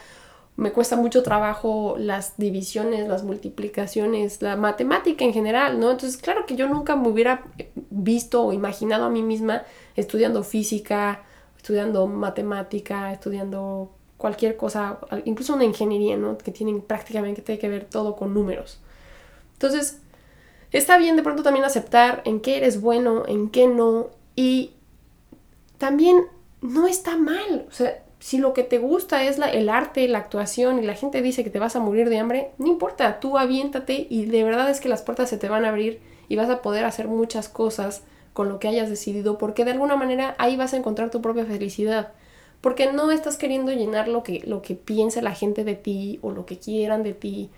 Me 0.57 0.73
cuesta 0.73 0.97
mucho 0.97 1.23
trabajo 1.23 1.97
las 1.99 2.37
divisiones, 2.37 3.09
las 3.09 3.23
multiplicaciones, 3.25 4.43
la 4.43 4.57
matemática 4.57 5.25
en 5.25 5.33
general, 5.33 5.81
¿no? 5.81 5.91
Entonces, 5.91 6.21
claro 6.21 6.45
que 6.47 6.57
yo 6.57 6.69
nunca 6.69 6.95
me 6.95 7.09
hubiera 7.09 7.45
visto 7.91 8.45
o 8.45 8.53
imaginado 8.53 9.05
a 9.05 9.11
mí 9.11 9.23
misma 9.23 9.63
estudiando 9.97 10.43
física, 10.43 11.23
estudiando 11.57 12.07
matemática, 12.07 13.13
estudiando 13.13 13.93
cualquier 14.19 14.57
cosa, 14.57 14.99
incluso 15.25 15.55
una 15.55 15.65
ingeniería, 15.65 16.17
¿no? 16.17 16.39
Que 16.39 16.53
tienen 16.53 16.81
prácticamente 16.81 17.59
que 17.59 17.69
ver 17.69 17.87
todo 17.87 18.15
con 18.15 18.35
números. 18.35 18.79
Entonces, 19.55 20.01
está 20.71 20.99
bien 20.99 21.17
de 21.17 21.23
pronto 21.23 21.43
también 21.43 21.65
aceptar 21.65 22.23
en 22.25 22.41
qué 22.41 22.59
eres 22.59 22.81
bueno, 22.81 23.25
en 23.27 23.49
qué 23.51 23.67
no, 23.67 24.11
y 24.37 24.73
también 25.83 26.27
no 26.61 26.87
está 26.87 27.17
mal. 27.17 27.67
O 27.69 27.73
sea, 27.73 28.05
si 28.21 28.39
lo 28.39 28.53
que 28.53 28.63
te 28.63 28.79
gusta 28.79 29.25
es 29.25 29.37
la, 29.37 29.51
el 29.51 29.69
arte, 29.69 30.07
la 30.07 30.19
actuación 30.19 30.79
y 30.79 30.87
la 30.87 30.95
gente 30.95 31.23
dice 31.23 31.43
que 31.43 31.51
te 31.51 31.59
vas 31.59 31.75
a 31.75 31.81
morir 31.81 32.09
de 32.09 32.21
hambre, 32.21 32.53
no 32.59 32.69
importa, 32.69 33.19
tú 33.19 33.37
aviéntate 33.37 34.07
y 34.09 34.27
de 34.27 34.45
verdad 34.45 34.71
es 34.71 34.79
que 34.79 34.89
las 34.89 35.03
puertas 35.03 35.29
se 35.29 35.39
te 35.39 35.49
van 35.49 35.65
a 35.65 35.71
abrir 35.71 35.99
y 36.29 36.37
vas 36.37 36.49
a 36.51 36.63
poder 36.63 36.85
hacer 36.85 37.09
muchas 37.09 37.49
cosas 37.49 38.05
con 38.33 38.49
lo 38.49 38.61
que 38.61 38.69
hayas 38.69 38.91
decidido, 38.91 39.39
porque 39.39 39.65
de 39.65 39.73
alguna 39.73 39.97
manera 39.97 40.37
ahí 40.39 40.57
vas 40.57 40.73
a 40.73 40.77
encontrar 40.77 41.11
tu 41.11 41.21
propia 41.21 41.47
felicidad. 41.47 42.13
Porque 42.61 42.93
no 42.93 43.11
estás 43.11 43.37
queriendo 43.37 43.73
llenar 43.73 44.07
lo 44.07 44.23
que, 44.23 44.41
lo 44.47 44.63
que 44.63 44.77
piense 44.77 45.21
la 45.21 45.35
gente 45.35 45.65
de 45.65 45.75
ti 45.75 46.21
o 46.23 46.31
lo 46.31 46.47
que 46.47 46.61
quieran 46.61 47.03
de 47.03 47.15
ti. 47.15 47.51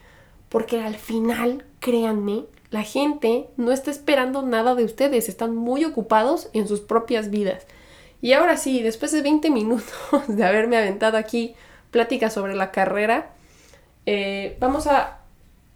Porque 0.49 0.81
al 0.81 0.95
final, 0.95 1.67
créanme, 1.79 2.47
la 2.71 2.85
gente 2.85 3.49
no 3.59 3.71
está 3.71 3.91
esperando 3.91 4.41
nada 4.41 4.75
de 4.75 4.85
ustedes, 4.85 5.29
están 5.29 5.55
muy 5.55 5.85
ocupados 5.85 6.49
en 6.55 6.67
sus 6.67 6.81
propias 6.81 7.29
vidas. 7.29 7.67
Y 8.25 8.33
ahora 8.33 8.57
sí, 8.57 8.81
después 8.81 9.13
de 9.13 9.21
20 9.21 9.51
minutos 9.51 9.93
de 10.29 10.47
haberme 10.47 10.79
aventado 10.79 11.19
aquí 11.19 11.55
plática 11.91 12.31
sobre 12.31 12.55
la 12.55 12.73
carrera, 12.73 13.33
eh, 14.07 14.57
vamos 14.61 14.87
a, 14.87 15.19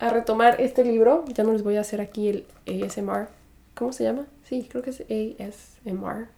retomar 0.01 0.59
este 0.59 0.83
libro. 0.83 1.27
Ya 1.27 1.45
no 1.45 1.53
les 1.53 1.63
voy 1.63 1.77
a 1.77 1.83
hacer 1.83 2.01
aquí 2.01 2.31
el 2.31 2.47
ASMR. 2.67 3.29
¿Cómo 3.75 3.93
se 3.93 4.05
llama? 4.05 4.25
Sí, 4.45 4.67
creo 4.67 4.83
que 4.83 4.89
es 4.89 5.03
ASMR. 5.03 6.29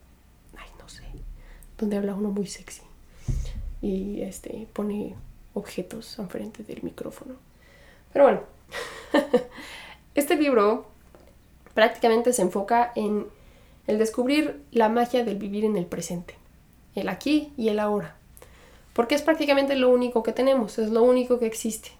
Ay, 0.57 0.68
no 0.81 0.88
sé. 0.88 1.05
Donde 1.79 1.96
habla 1.96 2.16
uno 2.16 2.31
muy 2.31 2.49
sexy. 2.49 2.83
Y 3.81 4.23
este 4.23 4.66
pone 4.73 5.14
objetos 5.55 6.18
enfrente 6.18 6.64
del 6.64 6.83
micrófono. 6.83 7.37
Pero 8.12 8.25
bueno, 8.25 8.40
este 10.16 10.35
libro 10.35 10.88
prácticamente 11.73 12.33
se 12.33 12.42
enfoca 12.42 12.90
en 12.96 13.27
el 13.90 13.98
descubrir 13.98 14.62
la 14.70 14.88
magia 14.88 15.24
del 15.24 15.37
vivir 15.37 15.64
en 15.64 15.76
el 15.76 15.85
presente, 15.85 16.37
el 16.94 17.09
aquí 17.09 17.53
y 17.57 17.68
el 17.68 17.81
ahora, 17.81 18.16
porque 18.92 19.16
es 19.16 19.22
prácticamente 19.22 19.74
lo 19.74 19.90
único 19.90 20.22
que 20.22 20.33
tenemos, 20.33 20.79
es 20.79 20.90
lo 20.90 21.03
único 21.03 21.38
que 21.38 21.46
existe. 21.46 21.90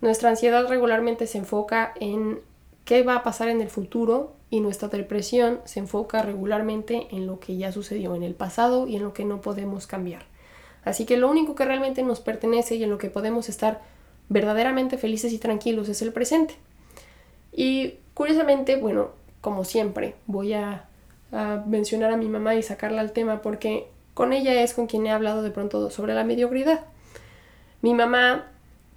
Nuestra 0.00 0.30
ansiedad 0.30 0.66
regularmente 0.66 1.28
se 1.28 1.38
enfoca 1.38 1.92
en 2.00 2.40
qué 2.84 3.04
va 3.04 3.16
a 3.16 3.22
pasar 3.22 3.48
en 3.48 3.60
el 3.60 3.70
futuro 3.70 4.34
y 4.50 4.60
nuestra 4.60 4.88
depresión 4.88 5.60
se 5.66 5.78
enfoca 5.78 6.22
regularmente 6.22 7.06
en 7.12 7.26
lo 7.26 7.38
que 7.38 7.56
ya 7.56 7.70
sucedió 7.70 8.16
en 8.16 8.24
el 8.24 8.34
pasado 8.34 8.88
y 8.88 8.96
en 8.96 9.02
lo 9.04 9.12
que 9.12 9.24
no 9.24 9.40
podemos 9.40 9.86
cambiar. 9.86 10.24
Así 10.82 11.06
que 11.06 11.16
lo 11.16 11.30
único 11.30 11.54
que 11.54 11.64
realmente 11.64 12.02
nos 12.02 12.20
pertenece 12.20 12.74
y 12.74 12.82
en 12.82 12.90
lo 12.90 12.98
que 12.98 13.10
podemos 13.10 13.48
estar 13.48 13.82
verdaderamente 14.28 14.98
felices 14.98 15.32
y 15.32 15.38
tranquilos 15.38 15.88
es 15.88 16.02
el 16.02 16.12
presente. 16.12 16.56
Y 17.52 17.98
curiosamente, 18.14 18.76
bueno, 18.76 19.10
como 19.40 19.64
siempre, 19.64 20.16
voy 20.26 20.54
a 20.54 20.89
a 21.32 21.62
mencionar 21.66 22.12
a 22.12 22.16
mi 22.16 22.28
mamá 22.28 22.54
y 22.54 22.62
sacarla 22.62 23.00
al 23.00 23.12
tema 23.12 23.42
porque 23.42 23.86
con 24.14 24.32
ella 24.32 24.62
es 24.62 24.74
con 24.74 24.86
quien 24.86 25.06
he 25.06 25.10
hablado 25.10 25.42
de 25.42 25.50
pronto 25.50 25.90
sobre 25.90 26.14
la 26.14 26.24
mediocridad. 26.24 26.80
Mi 27.82 27.94
mamá, 27.94 28.46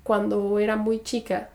cuando 0.04 0.60
era 0.60 0.76
muy 0.76 1.02
chica, 1.02 1.50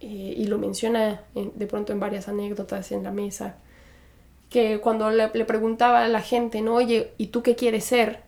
eh, 0.00 0.34
y 0.36 0.44
lo 0.46 0.58
menciona 0.58 1.22
de 1.34 1.66
pronto 1.66 1.92
en 1.92 1.98
varias 1.98 2.28
anécdotas 2.28 2.92
en 2.92 3.02
la 3.02 3.10
mesa, 3.10 3.56
que 4.48 4.80
cuando 4.80 5.10
le, 5.10 5.28
preguntaba 5.28 6.04
a 6.04 6.08
la 6.08 6.20
gente, 6.20 6.62
no, 6.62 6.74
oye, 6.74 7.12
¿y 7.18 7.28
tú 7.28 7.42
qué 7.42 7.56
quieres 7.56 7.84
ser? 7.84 8.20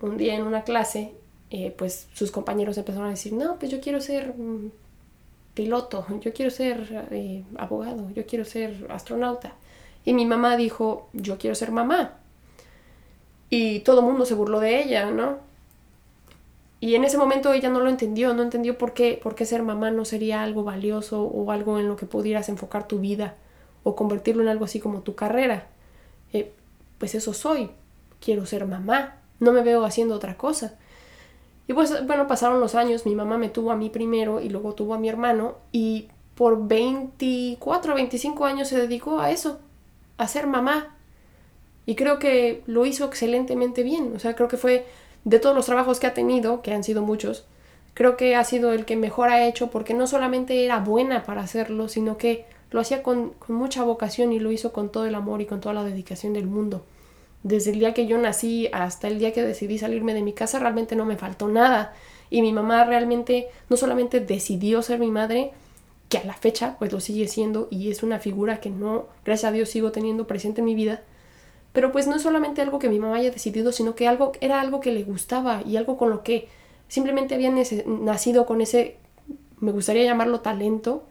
Un 0.00 0.18
día 0.18 0.34
en 0.34 0.42
una 0.42 0.62
clase, 0.62 1.12
eh, 1.50 1.74
pues 1.76 2.06
sus 2.12 2.30
compañeros 2.30 2.76
empezaron 2.76 3.06
a 3.06 3.10
decir, 3.10 3.32
no, 3.32 3.58
pues 3.58 3.72
yo 3.72 3.80
quiero 3.80 4.00
ser 4.00 4.34
mm, 4.36 4.70
piloto, 5.54 6.04
yo 6.20 6.34
quiero 6.34 6.50
ser 6.50 7.06
eh, 7.10 7.42
abogado, 7.56 8.10
yo 8.10 8.26
quiero 8.26 8.44
ser 8.44 8.86
astronauta. 8.90 9.54
Y 10.06 10.14
mi 10.14 10.24
mamá 10.24 10.56
dijo, 10.56 11.10
yo 11.12 11.36
quiero 11.36 11.54
ser 11.54 11.72
mamá. 11.72 12.14
Y 13.50 13.80
todo 13.80 14.00
el 14.00 14.06
mundo 14.06 14.24
se 14.24 14.34
burló 14.34 14.60
de 14.60 14.82
ella, 14.82 15.10
¿no? 15.10 15.38
Y 16.80 16.94
en 16.94 17.04
ese 17.04 17.18
momento 17.18 17.52
ella 17.52 17.68
no 17.68 17.80
lo 17.80 17.90
entendió, 17.90 18.32
no 18.32 18.42
entendió 18.42 18.78
por 18.78 18.94
qué, 18.94 19.18
por 19.22 19.34
qué 19.34 19.44
ser 19.44 19.62
mamá 19.62 19.90
no 19.90 20.04
sería 20.04 20.42
algo 20.42 20.62
valioso 20.62 21.22
o 21.22 21.50
algo 21.50 21.78
en 21.78 21.88
lo 21.88 21.96
que 21.96 22.06
pudieras 22.06 22.48
enfocar 22.48 22.86
tu 22.86 23.00
vida 23.00 23.34
o 23.82 23.96
convertirlo 23.96 24.42
en 24.42 24.48
algo 24.48 24.64
así 24.64 24.78
como 24.78 25.00
tu 25.00 25.14
carrera. 25.14 25.66
Eh, 26.32 26.52
pues 26.98 27.14
eso 27.14 27.34
soy, 27.34 27.70
quiero 28.20 28.46
ser 28.46 28.66
mamá, 28.66 29.16
no 29.40 29.52
me 29.52 29.62
veo 29.62 29.84
haciendo 29.84 30.14
otra 30.14 30.36
cosa. 30.36 30.78
Y 31.66 31.72
pues 31.72 32.06
bueno, 32.06 32.28
pasaron 32.28 32.60
los 32.60 32.76
años, 32.76 33.06
mi 33.06 33.16
mamá 33.16 33.38
me 33.38 33.48
tuvo 33.48 33.72
a 33.72 33.76
mí 33.76 33.90
primero 33.90 34.40
y 34.40 34.50
luego 34.50 34.74
tuvo 34.74 34.94
a 34.94 34.98
mi 34.98 35.08
hermano 35.08 35.56
y 35.72 36.08
por 36.36 36.68
24 36.68 37.92
o 37.92 37.96
25 37.96 38.44
años 38.44 38.68
se 38.68 38.78
dedicó 38.78 39.18
a 39.18 39.30
eso, 39.30 39.58
a 40.18 40.28
ser 40.28 40.46
mamá. 40.46 40.94
Y 41.84 41.94
creo 41.94 42.18
que 42.18 42.62
lo 42.66 42.84
hizo 42.86 43.04
excelentemente 43.04 43.82
bien. 43.82 44.12
O 44.16 44.18
sea, 44.18 44.34
creo 44.34 44.48
que 44.48 44.56
fue 44.56 44.86
de 45.24 45.38
todos 45.38 45.54
los 45.54 45.66
trabajos 45.66 46.00
que 46.00 46.06
ha 46.06 46.14
tenido, 46.14 46.62
que 46.62 46.72
han 46.72 46.84
sido 46.84 47.02
muchos, 47.02 47.46
creo 47.94 48.16
que 48.16 48.36
ha 48.36 48.44
sido 48.44 48.72
el 48.72 48.84
que 48.84 48.94
mejor 48.94 49.28
ha 49.28 49.46
hecho 49.46 49.70
porque 49.70 49.94
no 49.94 50.06
solamente 50.06 50.64
era 50.64 50.78
buena 50.80 51.24
para 51.24 51.42
hacerlo, 51.42 51.88
sino 51.88 52.18
que 52.18 52.44
lo 52.70 52.80
hacía 52.80 53.02
con, 53.02 53.30
con 53.30 53.56
mucha 53.56 53.82
vocación 53.82 54.32
y 54.32 54.38
lo 54.38 54.52
hizo 54.52 54.72
con 54.72 54.90
todo 54.90 55.06
el 55.06 55.14
amor 55.14 55.40
y 55.40 55.46
con 55.46 55.60
toda 55.60 55.74
la 55.74 55.82
dedicación 55.82 56.32
del 56.32 56.46
mundo. 56.46 56.84
Desde 57.42 57.70
el 57.70 57.78
día 57.78 57.94
que 57.94 58.06
yo 58.06 58.18
nací 58.18 58.68
hasta 58.72 59.08
el 59.08 59.18
día 59.18 59.32
que 59.32 59.42
decidí 59.42 59.78
salirme 59.78 60.14
de 60.14 60.22
mi 60.22 60.32
casa 60.32 60.58
realmente 60.58 60.96
no 60.96 61.04
me 61.04 61.16
faltó 61.16 61.48
nada. 61.48 61.94
Y 62.28 62.42
mi 62.42 62.52
mamá 62.52 62.84
realmente 62.84 63.48
no 63.68 63.76
solamente 63.76 64.20
decidió 64.20 64.82
ser 64.82 64.98
mi 64.98 65.10
madre, 65.10 65.52
que 66.08 66.18
a 66.18 66.24
la 66.24 66.34
fecha 66.34 66.76
pues 66.78 66.92
lo 66.92 67.00
sigue 67.00 67.26
siendo 67.28 67.68
y 67.70 67.90
es 67.90 68.02
una 68.02 68.18
figura 68.18 68.60
que 68.60 68.70
no, 68.70 69.06
gracias 69.24 69.50
a 69.50 69.52
Dios, 69.52 69.70
sigo 69.70 69.92
teniendo 69.92 70.26
presente 70.26 70.60
en 70.60 70.66
mi 70.66 70.74
vida. 70.74 71.02
Pero 71.72 71.92
pues 71.92 72.06
no 72.06 72.16
es 72.16 72.22
solamente 72.22 72.62
algo 72.62 72.78
que 72.78 72.88
mi 72.88 72.98
mamá 72.98 73.16
haya 73.16 73.30
decidido, 73.30 73.72
sino 73.72 73.94
que 73.94 74.08
algo, 74.08 74.32
era 74.40 74.60
algo 74.60 74.80
que 74.80 74.92
le 74.92 75.04
gustaba 75.04 75.62
y 75.66 75.76
algo 75.76 75.98
con 75.98 76.10
lo 76.10 76.22
que 76.22 76.48
simplemente 76.88 77.34
había 77.34 77.52
nacido 77.86 78.46
con 78.46 78.60
ese, 78.60 78.96
me 79.60 79.72
gustaría 79.72 80.04
llamarlo 80.04 80.40
talento 80.40 81.04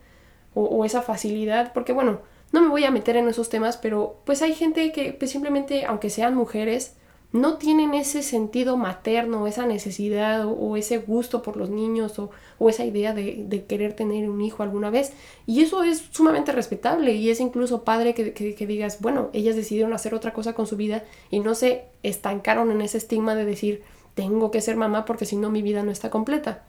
o, 0.53 0.85
esa 0.85 1.01
facilidad, 1.01 1.73
porque 1.73 1.91
bueno, 1.91 2.21
no 2.53 2.61
me 2.61 2.69
voy 2.69 2.85
a 2.85 2.91
meter 2.91 3.17
en 3.17 3.27
esos 3.27 3.49
temas, 3.49 3.75
pero 3.75 4.21
pues 4.23 4.41
hay 4.41 4.53
gente 4.53 4.93
que 4.93 5.11
pues 5.11 5.31
simplemente, 5.31 5.85
aunque 5.85 6.09
sean 6.09 6.33
mujeres, 6.33 6.95
no 7.35 7.57
tienen 7.57 7.93
ese 7.93 8.23
sentido 8.23 8.77
materno, 8.77 9.45
esa 9.45 9.65
necesidad 9.65 10.45
o, 10.47 10.77
ese 10.77 10.99
gusto 10.99 11.41
por 11.41 11.57
los 11.57 11.69
niños 11.69 12.17
o, 12.17 12.29
esa 12.69 12.85
idea 12.85 13.13
de, 13.13 13.65
querer 13.67 13.93
tener 13.93 14.29
un 14.29 14.39
hijo 14.39 14.63
alguna 14.63 14.89
vez. 14.89 15.11
Y 15.45 15.61
eso 15.61 15.83
es 15.83 16.05
sumamente 16.11 16.53
respetable 16.53 17.13
y 17.13 17.29
es 17.29 17.41
incluso 17.41 17.83
padre 17.83 18.13
que, 18.13 18.65
digas, 18.65 19.01
bueno, 19.01 19.29
ellas 19.33 19.57
decidieron 19.57 19.93
hacer 19.93 20.15
otra 20.15 20.31
cosa 20.31 20.53
con 20.53 20.65
su 20.65 20.77
vida 20.77 21.03
y 21.29 21.41
no 21.41 21.55
se 21.55 21.83
estancaron 22.03 22.71
en 22.71 22.79
ese 22.79 22.97
estigma 22.97 23.35
de 23.35 23.43
decir, 23.43 23.83
tengo 24.13 24.49
que 24.49 24.61
ser 24.61 24.77
mamá 24.77 25.03
porque 25.03 25.25
si 25.25 25.35
no 25.35 25.49
mi 25.49 25.61
vida 25.61 25.83
no 25.83 25.91
está 25.91 26.09
completa. 26.09 26.63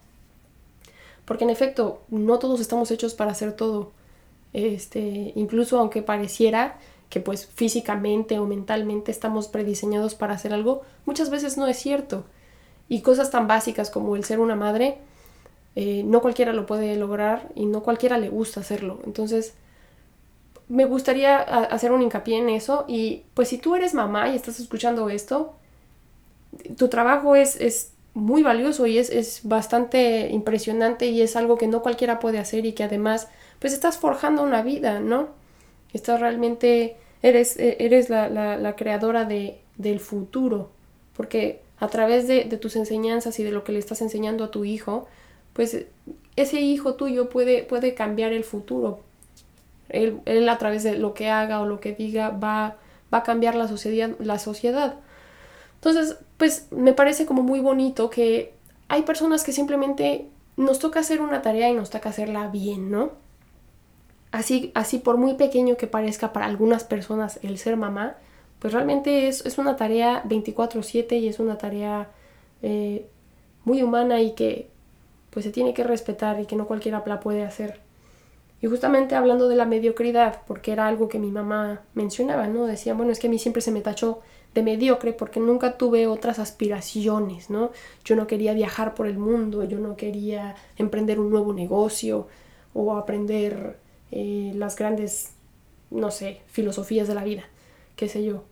Porque 1.27 1.45
en 1.45 1.51
efecto, 1.51 2.03
no 2.09 2.41
todos 2.41 2.61
estamos 2.61 2.91
hechos 2.91 3.15
para 3.15 3.31
hacer 3.31 3.53
todo. 3.53 3.93
Este, 4.53 5.33
incluso 5.37 5.79
aunque 5.79 6.03
pareciera 6.03 6.79
que 7.09 7.21
pues 7.21 7.47
físicamente 7.47 8.39
o 8.39 8.47
mentalmente 8.47 9.11
estamos 9.11 9.49
prediseñados 9.49 10.15
para 10.15 10.35
hacer 10.35 10.53
algo, 10.53 10.83
muchas 11.05 11.31
veces 11.31 11.57
no 11.57 11.67
es 11.67 11.79
cierto. 11.79 12.25
Y 12.89 13.03
cosas 13.03 13.31
tan 13.31 13.47
básicas 13.47 13.91
como 13.91 14.17
el 14.17 14.25
ser 14.25 14.41
una 14.41 14.57
madre, 14.57 14.99
eh, 15.77 16.03
no 16.05 16.23
cualquiera 16.23 16.53
lo 16.53 16.67
puede 16.67 16.97
lograr 16.97 17.49
y 17.55 17.67
no 17.67 17.83
cualquiera 17.83 18.19
le 18.19 18.29
gusta 18.29 18.61
hacerlo. 18.61 19.01
Entonces, 19.05 19.55
me 20.69 20.85
gustaría 20.85 21.39
hacer 21.39 21.93
un 21.93 22.03
hincapié 22.03 22.39
en 22.39 22.49
eso 22.49 22.85
y 22.89 23.25
pues 23.35 23.49
si 23.49 23.59
tú 23.59 23.77
eres 23.77 23.95
mamá 23.95 24.29
y 24.29 24.37
estás 24.37 24.59
escuchando 24.59 25.09
esto, 25.11 25.55
tu 26.77 26.89
trabajo 26.89 27.37
es, 27.37 27.61
es 27.61 27.93
muy 28.15 28.43
valioso 28.43 28.87
y 28.87 28.99
es, 28.99 29.11
es, 29.11 29.41
bastante 29.45 30.29
impresionante 30.31 31.07
y 31.07 31.21
es 31.21 31.37
algo 31.37 31.57
que 31.57 31.69
no 31.69 31.83
cualquiera 31.83 32.19
puede 32.19 32.39
hacer 32.39 32.67
y 32.67 32.73
que 32.73 32.83
además 32.83 33.29
pues 33.61 33.73
estás 33.73 33.99
forjando 33.99 34.43
una 34.43 34.63
vida, 34.63 35.01
¿no? 35.01 35.29
Estás 35.97 36.21
realmente, 36.21 36.97
eres, 37.23 37.57
e, 37.57 37.79
eres 37.81 38.11
la, 38.11 38.29
la, 38.29 38.77
creadora 38.77 39.25
de, 39.25 39.59
del 39.79 39.99
futuro, 39.99 40.71
porque 41.17 41.63
a 41.79 41.89
través 41.89 42.29
de, 42.29 42.45
de, 42.45 42.59
tus 42.59 42.77
enseñanzas 42.77 43.39
y 43.39 43.45
de 43.45 43.51
lo 43.51 43.65
que 43.65 43.73
le 43.73 43.79
estás 43.79 44.03
enseñando 44.03 44.45
a 44.45 44.51
tu 44.51 44.67
hijo, 44.67 45.09
pues 45.55 45.87
ese 46.37 46.61
hijo 46.61 46.97
tuyo 46.97 47.31
puede, 47.31 47.63
puede 47.63 47.95
cambiar 47.95 48.35
el 48.35 48.45
futuro. 48.45 49.01
Él, 49.89 50.21
él, 50.27 50.47
a 50.51 50.59
través 50.59 50.83
de 50.83 50.99
lo 50.99 51.15
que 51.15 51.31
haga 51.31 51.63
o 51.63 51.67
lo 51.67 51.81
que 51.81 51.95
diga 51.95 52.29
va, 52.29 52.77
va 53.13 53.19
a 53.19 53.23
cambiar 53.23 53.55
la 53.55 53.67
sociedad, 53.67 54.11
la 54.19 54.39
sociedad. 54.39 54.97
Entonces, 55.77 56.19
pues 56.37 56.67
me 56.73 56.93
parece 56.93 57.25
como 57.25 57.43
muy 57.43 57.61
bonito 57.61 58.11
que 58.11 58.53
hay 58.89 59.03
personas 59.03 59.45
que 59.45 59.53
simplemente 59.53 60.27
nos 60.59 60.79
toca 60.79 61.01
hacer 61.01 61.23
una 61.23 61.41
tarea 61.41 61.71
y 61.71 61.75
nos 61.75 61.89
toca 61.89 62.11
hacerla 62.11 62.49
bien, 62.49 62.91
¿no? 62.91 63.13
Así, 64.37 64.71
así 64.75 64.99
por 64.99 65.17
muy 65.17 65.35
pequeño 65.35 65.77
que 65.77 65.87
parezca 65.87 66.33
para 66.33 66.47
algunas 66.47 66.85
personas 66.85 67.41
el 67.43 67.59
ser 67.59 67.77
mamá, 67.77 68.17
pues 68.59 68.73
realmente 68.73 69.29
es, 69.29 69.59
una 69.59 69.77
tarea 69.77 70.23
24/7 70.25 71.19
y 71.19 71.29
es 71.29 71.39
una 71.39 71.59
tarea 71.59 72.11
eh, 72.63 73.07
muy 73.65 73.83
humana 73.83 74.21
y 74.21 74.33
que 74.33 74.69
pues 75.31 75.45
se 75.45 75.53
tiene 75.53 75.75
que 75.75 75.85
respetar 75.85 76.41
y 76.41 76.47
que 76.47 76.57
no 76.57 76.67
cualquiera 76.67 77.03
la 77.07 77.21
puede 77.21 77.45
hacer. 77.45 77.81
Y 78.63 78.69
justamente 78.69 79.15
hablando 79.15 79.49
de 79.49 79.57
la 79.57 79.67
mediocridad, 79.67 80.41
porque 80.47 80.73
era 80.73 80.87
algo 80.87 81.09
que 81.09 81.19
mi 81.19 81.31
mamá 81.31 81.83
mencionaba, 81.93 82.47
¿no? 82.47 82.65
Decía, 82.65 82.95
bueno, 82.95 83.13
es 83.13 83.19
que 83.19 83.27
a 83.27 83.31
mí 83.31 83.39
siempre 83.39 83.61
se 83.61 83.71
me 83.71 83.83
tachó 83.83 84.21
de 84.55 84.63
mediocre 84.63 85.13
porque 85.13 85.41
nunca 85.41 85.77
tuve 85.77 86.07
otras 86.07 86.39
aspiraciones, 86.39 87.51
¿no? 87.51 87.71
Yo 88.05 88.17
no 88.17 88.27
quería 88.27 88.55
viajar 88.55 88.95
por 88.95 89.07
el 89.07 89.19
mundo, 89.19 89.63
yo 89.65 89.79
no 89.79 89.97
quería 89.97 90.57
emprender 90.79 91.21
un 91.21 91.29
nuevo 91.29 91.53
negocio 91.53 92.29
o 92.73 92.97
aprender 92.97 93.77
eh, 94.11 94.53
las 94.55 94.77
grandes, 94.77 95.33
no 95.91 96.11
sé, 96.11 96.41
filosofías 96.47 97.09
de 97.09 97.15
la 97.15 97.25
vida, 97.25 97.45
qué 97.97 98.09
sé 98.09 98.25
yo. 98.25 98.45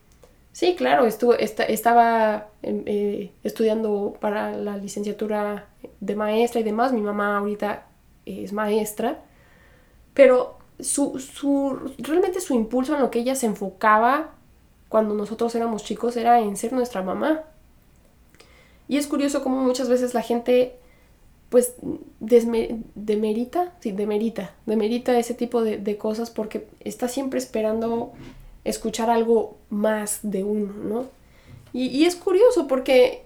Sí, 0.52 0.76
claro, 0.76 1.04
estuve, 1.04 1.42
estaba 1.42 2.46
em, 2.62 2.84
eh, 2.86 3.32
estudiando 3.42 4.16
para 4.20 4.56
la 4.56 4.76
licenciatura 4.76 5.66
de 6.00 6.14
maestra 6.14 6.60
y 6.60 6.64
demás. 6.64 6.92
Mi 6.92 7.00
mamá 7.00 7.38
ahorita 7.38 7.86
es 8.24 8.52
maestra, 8.52 9.24
pero 10.14 10.58
su, 10.78 11.18
su, 11.18 11.92
realmente 11.98 12.40
su 12.40 12.54
impulso 12.54 12.94
en 12.94 13.00
lo 13.00 13.10
que 13.10 13.18
ella 13.18 13.34
se 13.34 13.46
enfocaba 13.46 14.34
cuando 14.88 15.14
nosotros 15.14 15.54
éramos 15.56 15.82
chicos 15.82 16.16
era 16.16 16.38
en 16.38 16.56
ser 16.56 16.72
nuestra 16.72 17.02
mamá. 17.02 17.42
Y 18.86 18.96
es 18.96 19.08
curioso 19.08 19.42
cómo 19.42 19.60
muchas 19.60 19.88
veces 19.88 20.14
la 20.14 20.22
gente 20.22 20.78
pues 21.54 21.76
demerita, 22.18 23.74
sí, 23.78 23.92
demerita, 23.92 24.56
demerita 24.66 25.16
ese 25.16 25.34
tipo 25.34 25.62
de, 25.62 25.96
cosas 25.96 26.30
porque 26.30 26.66
está 26.80 27.06
siempre 27.06 27.38
esperando 27.38 28.12
escuchar 28.64 29.08
algo 29.08 29.56
más 29.70 30.18
de 30.24 30.42
uno, 30.42 30.72
¿no? 30.72 31.04
Y, 31.72 32.06
es 32.06 32.16
curioso 32.16 32.66
porque 32.66 33.22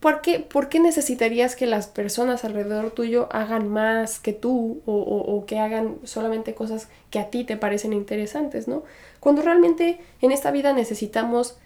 ¿por 0.00 0.20
qué, 0.20 0.40
¿por 0.40 0.68
qué, 0.68 0.80
necesitarías 0.80 1.54
que 1.54 1.66
las 1.66 1.86
personas 1.86 2.42
alrededor 2.44 2.90
tuyo 2.90 3.28
hagan 3.30 3.68
más 3.68 4.18
que 4.18 4.32
tú 4.32 4.82
o, 4.84 4.94
o, 4.96 5.46
que 5.46 5.60
hagan 5.60 5.98
solamente 6.02 6.56
cosas 6.56 6.88
que 7.10 7.20
a 7.20 7.30
ti 7.30 7.44
te 7.44 7.56
parecen 7.56 7.92
interesantes, 7.92 8.66
¿no? 8.66 8.82
Cuando 9.20 9.42
realmente 9.42 10.00
en 10.22 10.32
esta 10.32 10.50
vida 10.50 10.72
necesitamos 10.72 11.56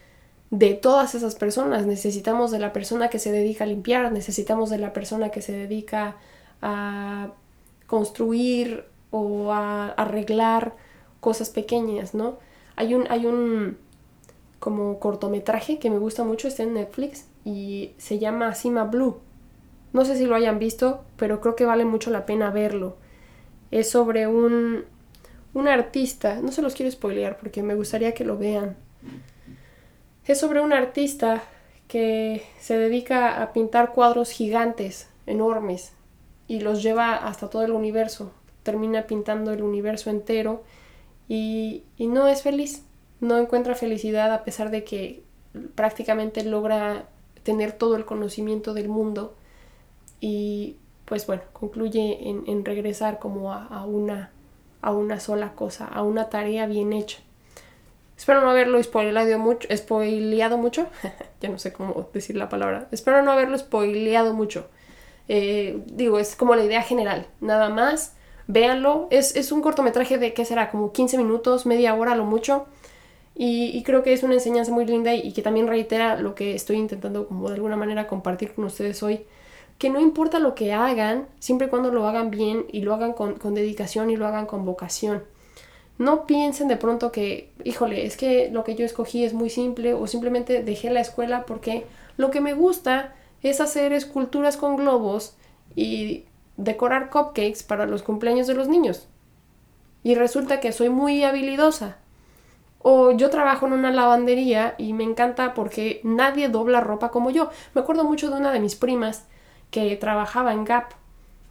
de 0.53 0.75
todas 0.75 1.15
esas 1.15 1.35
personas, 1.35 1.87
necesitamos 1.87 2.51
de 2.51 2.59
la 2.59 2.75
persona 2.75 3.09
que 3.09 3.19
se 3.19 3.33
dedica 3.33 3.65
a 3.65 3.67
limpiar, 3.67 4.13
necesitamos 4.13 4.69
de 4.69 4.77
la 4.77 4.93
persona 4.93 5.31
que 5.31 5.41
se 5.41 5.53
dedica 5.53 6.17
a 6.61 7.33
construir 7.87 8.85
o 9.11 9.51
a 9.53 9.89
arreglar 9.89 10.77
cosas 11.21 11.49
pequeñas, 11.49 12.13
¿no? 12.13 12.37
Hay 12.77 12.95
un, 12.95 13.07
hay 13.11 13.25
un 13.25 13.79
como 14.59 15.01
cortometraje 15.01 15.79
que 15.79 15.89
me 15.89 15.99
gusta 15.99 16.23
mucho, 16.23 16.49
está 16.49 16.65
en 16.65 16.75
Netflix 16.75 17.25
y 17.47 17.93
se 17.97 18.19
llama 18.19 18.55
Cima 18.55 18.85
Blue. 18.85 19.21
No 19.95 20.05
sé 20.05 20.19
si 20.19 20.27
lo 20.27 20.35
hayan 20.35 20.59
visto, 20.59 21.03
pero 21.17 21.41
creo 21.41 21.57
que 21.57 21.65
vale 21.65 21.87
mucho 21.87 22.11
la 22.11 22.27
pena 22.27 22.51
verlo. 22.51 22.99
Es 23.71 23.89
sobre 23.89 24.27
un, 24.27 24.85
un 25.55 25.69
artista, 25.69 26.41
no 26.43 26.53
se 26.53 26.61
los 26.61 26.75
quiero 26.75 26.93
spoilear 26.93 27.39
porque 27.39 27.63
me 27.63 27.75
gustaría 27.75 28.13
que 28.13 28.27
lo 28.27 28.37
vean. 28.37 28.77
Es 30.27 30.39
sobre 30.39 30.61
un 30.61 30.73
artista 30.73 31.43
que 31.89 32.43
se 32.61 32.79
dedica 32.79 33.43
a 33.43 33.53
pintar 33.53 33.93
cuadros 33.93 34.31
gigantes, 34.31 35.09
enormes, 35.27 35.93
y 36.47 36.61
los 36.61 36.83
lleva 36.83 37.17
hasta 37.17 37.51
todo 37.51 37.63
el 37.63 37.73
universo. 37.73 38.33
Termina 38.63 39.07
pintando 39.07 39.53
el 39.53 39.63
universo 39.63 40.11
entero 40.11 40.63
y, 41.29 41.85
no 41.99 42.29
es 42.29 42.43
feliz, 42.43 42.85
no 43.21 43.39
encuentra 43.39 43.75
felicidad 43.75 44.33
a 44.33 44.45
pesar 44.45 44.71
de 44.71 44.85
que 44.85 45.23
prácticamente 45.75 46.45
logra 46.45 47.09
tener 47.43 47.73
todo 47.73 47.97
el 47.97 48.05
conocimiento 48.05 48.75
del 48.75 48.89
mundo 48.89 49.35
y 50.21 50.77
pues 51.05 51.27
bueno, 51.27 51.43
concluye 51.53 52.29
en, 52.29 52.65
regresar 52.65 53.19
como 53.19 53.53
a, 53.53 53.85
una, 53.85 54.31
a 54.81 54.93
una 54.93 55.19
sola 55.21 55.55
cosa, 55.55 55.87
a 55.87 56.03
una 56.03 56.29
tarea 56.29 56.67
bien 56.67 56.93
hecha. 56.93 57.19
Espero 58.23 58.41
no 58.41 58.51
haberlo 58.51 58.81
spoileado 58.81 59.37
mucho, 59.37 59.69
spoileado 59.77 60.57
mucho, 60.57 60.87
ya 61.41 61.49
no 61.49 61.59
sé 61.59 61.73
cómo 61.73 62.09
decir 62.15 62.37
la 62.37 62.49
palabra, 62.49 62.87
espero 62.93 63.21
no 63.23 63.33
haberlo 63.33 63.59
spoileado 63.59 64.33
mucho. 64.33 64.69
Eh, 65.27 65.83
digo, 65.87 66.21
es 66.21 66.37
como 66.37 66.55
la 66.55 66.63
idea 66.63 66.83
general, 66.83 67.27
nada 67.41 67.69
más 67.69 68.15
véanlo. 68.47 69.09
Es, 69.11 69.51
un 69.51 69.61
cortometraje 69.61 70.19
de, 70.19 70.35
¿qué 70.35 70.45
será? 70.45 70.71
Como 70.71 70.93
15 70.93 71.19
minutos, 71.19 71.67
media 71.67 71.97
hora, 71.97 72.15
lo 72.15 72.25
mucho. 72.25 72.67
Y, 73.35 73.83
creo 73.83 74.05
que 74.05 74.13
es 74.13 74.23
una 74.23 74.35
enseñanza 74.35 74.71
muy 74.71 74.87
linda 74.87 75.13
y, 75.13 75.33
que 75.33 75.43
también 75.43 75.67
reitera 75.67 76.15
lo 76.15 76.37
que 76.37 76.55
estoy 76.55 76.77
intentando 76.77 77.27
como 77.27 77.49
de 77.49 77.57
alguna 77.57 77.77
manera 77.77 78.07
compartir 78.07 78.55
con 78.55 78.67
ustedes 78.67 79.03
hoy. 79.03 79.27
Que 79.79 79.91
no 79.91 80.01
importa 80.01 80.39
lo 80.39 80.55
que 80.55 80.73
hagan, 80.73 81.27
siempre 81.41 81.67
y 81.67 81.71
cuando 81.71 81.91
lo 81.91 82.07
hagan 82.07 82.31
bien 82.31 82.67
y 82.71 82.83
lo 82.83 82.95
hagan 82.95 83.15
con, 83.15 83.35
con 83.35 83.53
dedicación 83.53 84.11
y 84.11 84.17
lo 84.17 84.29
hagan 84.29 84.47
con 84.47 84.65
vocación. 84.65 85.25
No 85.99 86.27
piensen 86.27 86.69
de 86.69 86.77
pronto 86.77 87.13
que, 87.13 87.53
híjole, 87.65 88.07
es 88.07 88.17
que 88.17 88.51
lo 88.51 88.65
que 88.65 88.75
yo 88.75 88.85
escogí 88.85 89.25
es 89.25 89.35
muy 89.35 89.51
simple 89.51 89.95
o 89.95 90.07
simplemente 90.07 90.63
dejé 90.63 90.91
la 90.91 91.01
escuela 91.01 91.45
porque 91.47 91.85
lo 92.17 92.31
que 92.31 92.41
me 92.41 92.55
gusta 92.55 93.15
es 93.43 93.61
hacer 93.61 93.93
esculturas 93.93 94.57
con 94.57 94.77
globos 94.77 95.37
y 95.75 96.25
decorar 96.57 97.11
cupcakes 97.11 97.63
para 97.67 97.87
los 97.87 98.03
cumpleaños 98.03 98.47
de 98.47 98.55
los 98.55 98.69
niños. 98.69 99.09
Y 100.03 100.15
resulta 100.15 100.61
que 100.61 100.73
soy 100.73 100.89
muy 100.89 101.23
habilidosa. 101.25 101.99
O 102.81 103.13
yo 103.13 103.31
trabajo 103.31 103.67
en 103.67 103.75
una 103.75 103.93
lavandería 103.93 104.75
y 104.77 104.93
me 104.93 105.05
encanta 105.05 105.55
porque 105.55 106.01
nadie 106.03 106.49
dobla 106.49 106.81
ropa 106.81 107.11
como 107.11 107.31
yo. 107.31 107.51
Me 107.75 107.81
acuerdo 107.81 108.05
mucho 108.05 108.29
de 108.31 108.37
una 108.37 108.51
de 108.51 108.59
mis 108.59 108.75
primas 108.75 109.27
que 109.71 109.95
trabajaba 109.97 110.53
en 110.53 110.65
Gap, 110.65 110.95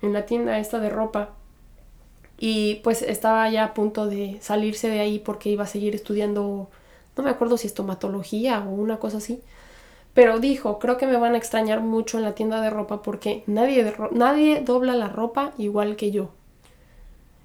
en 0.02 0.12
la 0.12 0.26
tienda 0.26 0.60
esta 0.60 0.80
de 0.80 0.90
ropa. 0.90 1.30
Y 2.44 2.78
pues 2.84 3.04
estaba 3.04 3.48
ya 3.52 3.66
a 3.66 3.74
punto 3.76 4.08
de 4.08 4.40
salirse 4.42 4.90
de 4.90 5.00
ahí 5.00 5.20
porque 5.20 5.50
iba 5.52 5.64
a 5.64 5.68
seguir 5.68 5.94
estudiando, 5.94 6.72
no 7.16 7.24
me 7.24 7.30
acuerdo 7.30 7.56
si 7.56 7.68
estomatología 7.68 8.66
o 8.68 8.72
una 8.72 8.98
cosa 8.98 9.18
así. 9.18 9.42
Pero 10.16 10.40
dijo, 10.40 10.80
creo 10.80 10.98
que 10.98 11.06
me 11.06 11.18
van 11.18 11.36
a 11.36 11.38
extrañar 11.38 11.82
mucho 11.82 12.18
en 12.18 12.24
la 12.24 12.34
tienda 12.34 12.60
de 12.60 12.72
ropa 12.72 13.04
porque 13.04 13.44
nadie, 13.46 13.94
nadie 14.10 14.62
dobla 14.62 14.96
la 14.96 15.08
ropa 15.08 15.54
igual 15.60 15.96
que 15.96 16.10
yo. 16.10 16.32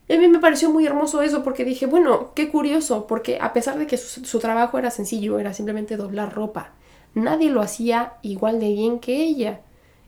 Y 0.08 0.14
a 0.14 0.18
mí 0.18 0.28
me 0.28 0.38
pareció 0.38 0.70
muy 0.70 0.86
hermoso 0.86 1.20
eso 1.20 1.42
porque 1.42 1.66
dije, 1.66 1.84
bueno, 1.84 2.32
qué 2.34 2.48
curioso, 2.50 3.06
porque 3.06 3.36
a 3.38 3.52
pesar 3.52 3.78
de 3.78 3.86
que 3.86 3.98
su, 3.98 4.38
trabajo 4.38 4.78
era 4.78 4.90
sencillo, 4.90 5.38
era 5.38 5.52
simplemente 5.52 5.98
doblar 5.98 6.32
ropa, 6.32 6.70
nadie 7.12 7.50
lo 7.50 7.60
hacía 7.60 8.14
igual 8.22 8.60
de 8.60 8.72
bien 8.72 8.98
que 8.98 9.24
ella. 9.24 9.60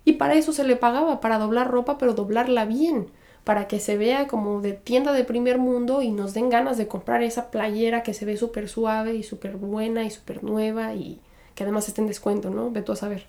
Y 0.07 0.15
para 0.15 0.33
eso 0.33 0.55
se 0.55 0.65
le 0.65 0.77
pagaba, 0.77 1.21
para 1.21 1.39
doblar 1.39 1.71
ropa, 1.71 1.99
pero 1.99 2.15
doblarla 2.15 2.65
bien, 2.65 3.11
para 3.45 3.67
que 3.67 3.81
se 3.81 3.97
vea 3.97 4.27
como 4.27 4.61
de 4.61 4.73
tienda 4.73 5.13
de 5.13 5.25
primer 5.25 5.59
mundo 5.59 6.03
y 6.03 6.11
nos 6.11 6.35
den 6.35 6.51
ganas 6.51 6.77
de 6.77 6.87
comprar 6.87 7.23
esa 7.23 7.51
playera 7.51 8.03
que 8.03 8.15
se 8.15 8.25
ve 8.25 8.37
súper 8.37 8.69
suave 8.69 9.15
y 9.15 9.23
súper 9.23 9.57
buena 9.57 10.05
y 10.05 10.11
súper 10.11 10.45
nueva 10.45 10.95
y 10.95 11.21
que 11.55 11.65
además 11.65 11.89
esté 11.89 12.01
en 12.01 12.07
descuento, 12.07 12.51
¿no? 12.51 12.71
Ve 12.71 12.83
tú 12.83 12.93
a 12.93 12.97
saber. 12.97 13.27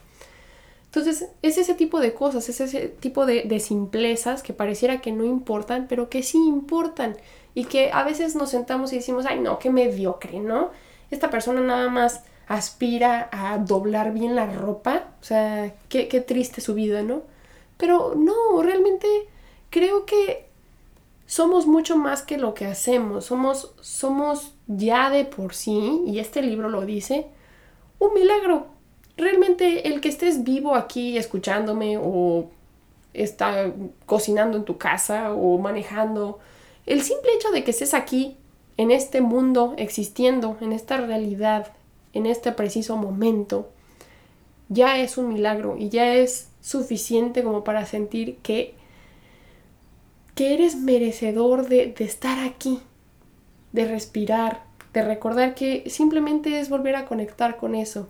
Entonces, 0.89 1.29
es 1.43 1.59
ese 1.59 1.75
tipo 1.75 1.99
de 1.99 2.13
cosas, 2.13 2.49
es 2.49 2.61
ese 2.61 2.87
tipo 2.87 3.27
de, 3.27 3.59
simplezas 3.59 4.41
que 4.41 4.53
pareciera 4.53 5.01
que 5.01 5.11
no 5.11 5.23
importan, 5.23 5.85
pero 5.87 6.09
que 6.09 6.23
sí 6.23 6.37
importan. 6.37 7.15
Y 7.53 7.65
que 7.65 7.91
a 7.91 8.03
veces 8.03 8.35
nos 8.35 8.49
sentamos 8.49 8.91
y 8.91 8.95
decimos, 8.95 9.25
ay, 9.27 9.39
no, 9.39 9.59
qué 9.59 9.69
mediocre, 9.69 10.39
¿no? 10.39 10.71
Esta 11.11 11.29
persona 11.29 11.61
nada 11.61 11.89
más 11.89 12.23
aspira 12.47 13.29
a 13.31 13.59
doblar 13.59 14.13
bien 14.13 14.35
la 14.35 14.51
ropa. 14.51 15.09
O 15.21 15.23
sea, 15.23 15.75
qué, 15.89 16.07
qué 16.07 16.21
triste 16.21 16.59
su 16.59 16.73
vida, 16.73 17.03
¿no? 17.03 17.21
Pero 17.77 18.15
no, 18.15 18.61
realmente 18.63 19.07
creo 19.69 20.05
que 20.05 20.47
somos 21.25 21.67
mucho 21.67 21.95
más 21.95 22.23
que 22.23 22.37
lo 22.37 22.53
que 22.53 22.65
hacemos. 22.65 23.25
Somos, 23.25 23.73
somos 23.81 24.53
ya 24.67 25.09
de 25.09 25.25
por 25.25 25.53
sí, 25.53 26.01
y 26.05 26.19
este 26.19 26.41
libro 26.41 26.69
lo 26.69 26.85
dice, 26.85 27.27
un 27.99 28.13
milagro. 28.13 28.67
Realmente 29.17 29.89
el 29.89 30.01
que 30.01 30.09
estés 30.09 30.43
vivo 30.43 30.75
aquí 30.75 31.17
escuchándome 31.17 31.97
o 31.97 32.49
está 33.13 33.73
cocinando 34.05 34.57
en 34.57 34.65
tu 34.65 34.77
casa 34.77 35.33
o 35.33 35.57
manejando, 35.57 36.39
el 36.85 37.01
simple 37.01 37.31
hecho 37.35 37.51
de 37.51 37.63
que 37.63 37.71
estés 37.71 37.93
aquí 37.93 38.37
en 38.77 38.91
este 38.91 39.21
mundo 39.21 39.73
existiendo, 39.77 40.57
en 40.61 40.71
esta 40.71 40.97
realidad, 40.97 41.73
en 42.13 42.25
este 42.25 42.51
preciso 42.51 42.95
momento, 42.97 43.69
ya 44.69 44.99
es 44.99 45.17
un 45.17 45.33
milagro 45.33 45.75
y 45.77 45.89
ya 45.89 46.15
es 46.15 46.49
suficiente 46.61 47.43
como 47.43 47.63
para 47.63 47.85
sentir 47.85 48.37
que, 48.37 48.75
que 50.39 50.53
eres 50.53 50.77
merecedor 50.77 51.67
de, 51.67 51.87
de 51.87 52.05
estar 52.05 52.39
aquí, 52.39 52.79
de 53.73 53.83
respirar, 53.83 54.63
de 54.93 55.01
recordar 55.01 55.53
que 55.53 55.89
simplemente 55.89 56.61
es 56.61 56.69
volver 56.69 56.95
a 56.95 57.07
conectar 57.07 57.57
con 57.57 57.75
eso, 57.75 58.07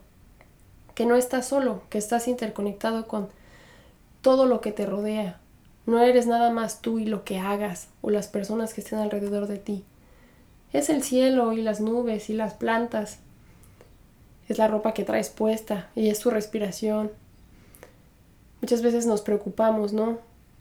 que 0.93 1.07
no 1.07 1.15
estás 1.15 1.47
solo, 1.47 1.81
que 1.89 1.97
estás 1.97 2.27
interconectado 2.27 3.07
con 3.07 3.29
todo 4.21 4.45
lo 4.45 4.61
que 4.61 4.71
te 4.71 4.85
rodea. 4.85 5.39
No 5.87 6.01
eres 6.01 6.27
nada 6.27 6.51
más 6.51 6.83
tú 6.83 6.99
y 6.99 7.05
lo 7.05 7.23
que 7.23 7.39
hagas 7.39 7.87
o 8.03 8.11
las 8.11 8.27
personas 8.27 8.75
que 8.75 8.81
estén 8.81 8.99
alrededor 8.99 9.47
de 9.47 9.57
ti. 9.57 9.83
Es 10.71 10.91
el 10.91 11.01
cielo 11.01 11.53
y 11.53 11.63
las 11.63 11.81
nubes 11.81 12.29
y 12.29 12.33
las 12.33 12.53
plantas. 12.53 13.17
Es 14.47 14.59
la 14.59 14.67
ropa 14.67 14.93
que 14.93 15.03
traes 15.03 15.31
puesta 15.31 15.89
y 15.95 16.09
es 16.09 16.19
tu 16.19 16.29
respiración. 16.29 17.11
Muchas 18.61 18.83
veces 18.83 19.07
nos 19.07 19.21
preocupamos, 19.21 19.93
¿no? 19.93 20.19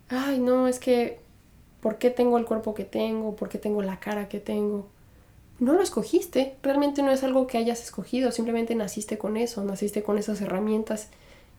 Ay, 0.08 0.38
no, 0.38 0.66
es 0.66 0.78
que, 0.78 1.27
¿por 1.80 1.98
qué 1.98 2.10
tengo 2.10 2.38
el 2.38 2.44
cuerpo 2.44 2.74
que 2.74 2.84
tengo? 2.84 3.36
¿Por 3.36 3.48
qué 3.48 3.58
tengo 3.58 3.82
la 3.82 4.00
cara 4.00 4.28
que 4.28 4.40
tengo? 4.40 4.86
No 5.58 5.72
lo 5.72 5.82
escogiste, 5.82 6.56
realmente 6.62 7.02
no 7.02 7.10
es 7.10 7.24
algo 7.24 7.46
que 7.46 7.58
hayas 7.58 7.82
escogido, 7.82 8.30
simplemente 8.30 8.74
naciste 8.74 9.18
con 9.18 9.36
eso, 9.36 9.64
naciste 9.64 10.02
con 10.02 10.18
esas 10.18 10.40
herramientas 10.40 11.08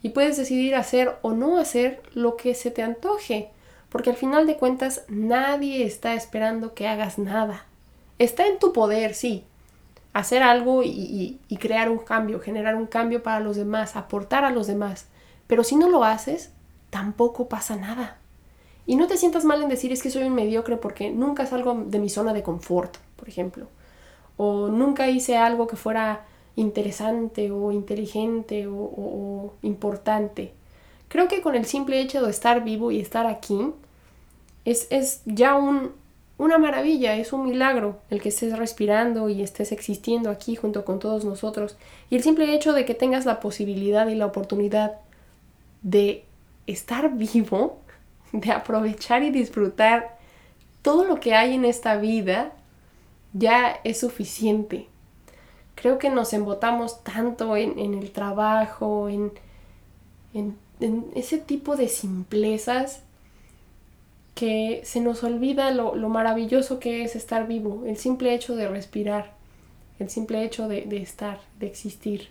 y 0.02 0.10
puedes 0.10 0.38
decidir 0.38 0.76
hacer 0.76 1.18
o 1.22 1.34
no 1.34 1.58
hacer 1.58 2.02
lo 2.14 2.38
que 2.38 2.56
se 2.56 2.72
te 2.72 2.82
antoje, 2.82 3.50
porque 3.90 4.12
al 4.12 4.16
final 4.16 4.48
de 4.48 4.56
cuentas 4.56 5.04
nadie 5.10 5.86
está 5.86 6.14
esperando 6.14 6.74
que 6.74 6.88
hagas 6.88 7.18
nada. 7.18 7.66
Está 8.18 8.48
en 8.48 8.60
tu 8.60 8.72
poder, 8.72 9.14
sí, 9.14 9.44
hacer 10.14 10.44
algo 10.44 10.82
y, 10.84 11.40
crear 11.60 11.90
un 11.90 12.00
cambio, 12.00 12.40
generar 12.40 12.76
un 12.76 12.88
cambio 12.88 13.24
para 13.24 13.40
los 13.40 13.56
demás, 13.56 13.96
aportar 13.96 14.46
a 14.46 14.52
los 14.52 14.68
demás. 14.68 15.08
Pero 15.48 15.64
si 15.64 15.76
no 15.76 15.90
lo 15.90 16.04
haces, 16.04 16.52
tampoco 16.90 17.50
pasa 17.50 17.76
nada. 17.76 18.19
Y 18.90 18.96
no 18.96 19.06
te 19.06 19.18
sientas 19.18 19.46
mal 19.46 19.62
en 19.62 19.70
decir 19.70 19.92
es 19.92 20.02
que 20.02 20.10
soy 20.10 20.24
un 20.24 20.34
mediocre 20.34 20.76
porque 20.76 21.12
nunca 21.12 21.46
salgo 21.46 21.76
de 21.86 22.00
mi 22.00 22.10
zona 22.10 22.34
de 22.34 22.42
confort, 22.42 22.98
por 23.18 23.30
ejemplo. 23.30 23.68
O 24.36 24.70
nunca 24.70 25.08
hice 25.12 25.38
algo 25.38 25.68
que 25.68 25.76
fuera 25.76 26.26
interesante 26.56 27.52
o 27.52 27.72
inteligente 27.72 28.66
o 28.68 29.54
importante. 29.62 30.54
Creo 31.08 31.28
que 31.28 31.44
con 31.44 31.54
el 31.54 31.66
simple 31.66 32.02
hecho 32.02 32.24
de 32.24 32.32
estar 32.32 32.64
vivo 32.64 32.90
y 32.90 33.00
estar 33.00 33.28
aquí 33.28 33.60
es, 34.66 34.88
es 34.90 35.22
ya 35.26 35.54
un, 35.54 35.92
una 36.40 36.58
maravilla, 36.58 37.16
es 37.16 37.32
un 37.32 37.46
milagro 37.46 38.00
el 38.10 38.24
que 38.24 38.30
estés 38.30 38.58
respirando 38.58 39.30
y 39.30 39.44
estés 39.44 39.72
existiendo 39.72 40.32
aquí 40.32 40.56
junto 40.56 40.84
con 40.84 40.98
todos 40.98 41.26
nosotros. 41.26 41.78
Y 42.10 42.16
el 42.16 42.24
simple 42.24 42.56
hecho 42.56 42.74
de 42.74 42.86
que 42.86 42.96
tengas 42.96 43.28
la 43.28 43.40
posibilidad 43.40 44.08
y 44.08 44.16
la 44.16 44.26
oportunidad 44.26 44.94
de 45.84 46.24
estar 46.66 47.14
vivo, 47.16 47.78
de 48.32 48.52
aprovechar 48.52 49.24
y 49.24 49.32
disfrutar 49.32 50.18
todo 50.82 51.04
lo 51.04 51.20
que 51.20 51.36
hay 51.36 51.54
en 51.54 51.66
esta 51.66 51.98
vida, 51.98 52.54
ya 53.34 53.80
es 53.84 54.00
suficiente. 54.00 54.88
Creo 55.76 55.98
que 55.98 56.10
nos 56.10 56.34
embotamos 56.34 57.04
tanto 57.04 57.56
en, 57.56 57.78
el 57.80 58.12
trabajo, 58.12 59.08
en, 59.10 59.32
en, 60.34 60.58
en 60.80 61.06
ese 61.16 61.38
tipo 61.38 61.76
de 61.76 61.88
simplezas 61.88 63.04
que 64.40 64.80
se 64.86 65.02
nos 65.02 65.22
olvida 65.26 65.70
lo, 65.72 65.94
maravilloso 66.08 66.80
que 66.80 67.04
es 67.04 67.18
estar 67.18 67.46
vivo, 67.46 67.84
el 67.86 67.98
simple 67.98 68.34
hecho 68.34 68.56
de 68.56 68.70
respirar, 68.70 69.34
el 70.00 70.10
simple 70.10 70.46
hecho 70.46 70.70
de, 70.70 70.88
estar, 71.02 71.42
de 71.60 71.68
existir. 71.68 72.30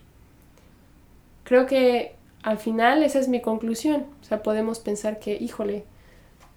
Creo 1.45 1.67
que 1.67 2.15
al 2.49 2.59
final 2.59 3.03
esa 3.03 3.19
es 3.19 3.29
mi 3.29 3.43
conclusión. 3.43 4.07
O 4.23 4.25
sea, 4.25 4.43
podemos 4.43 4.79
pensar 4.79 5.19
que, 5.19 5.37
híjole, 5.37 5.85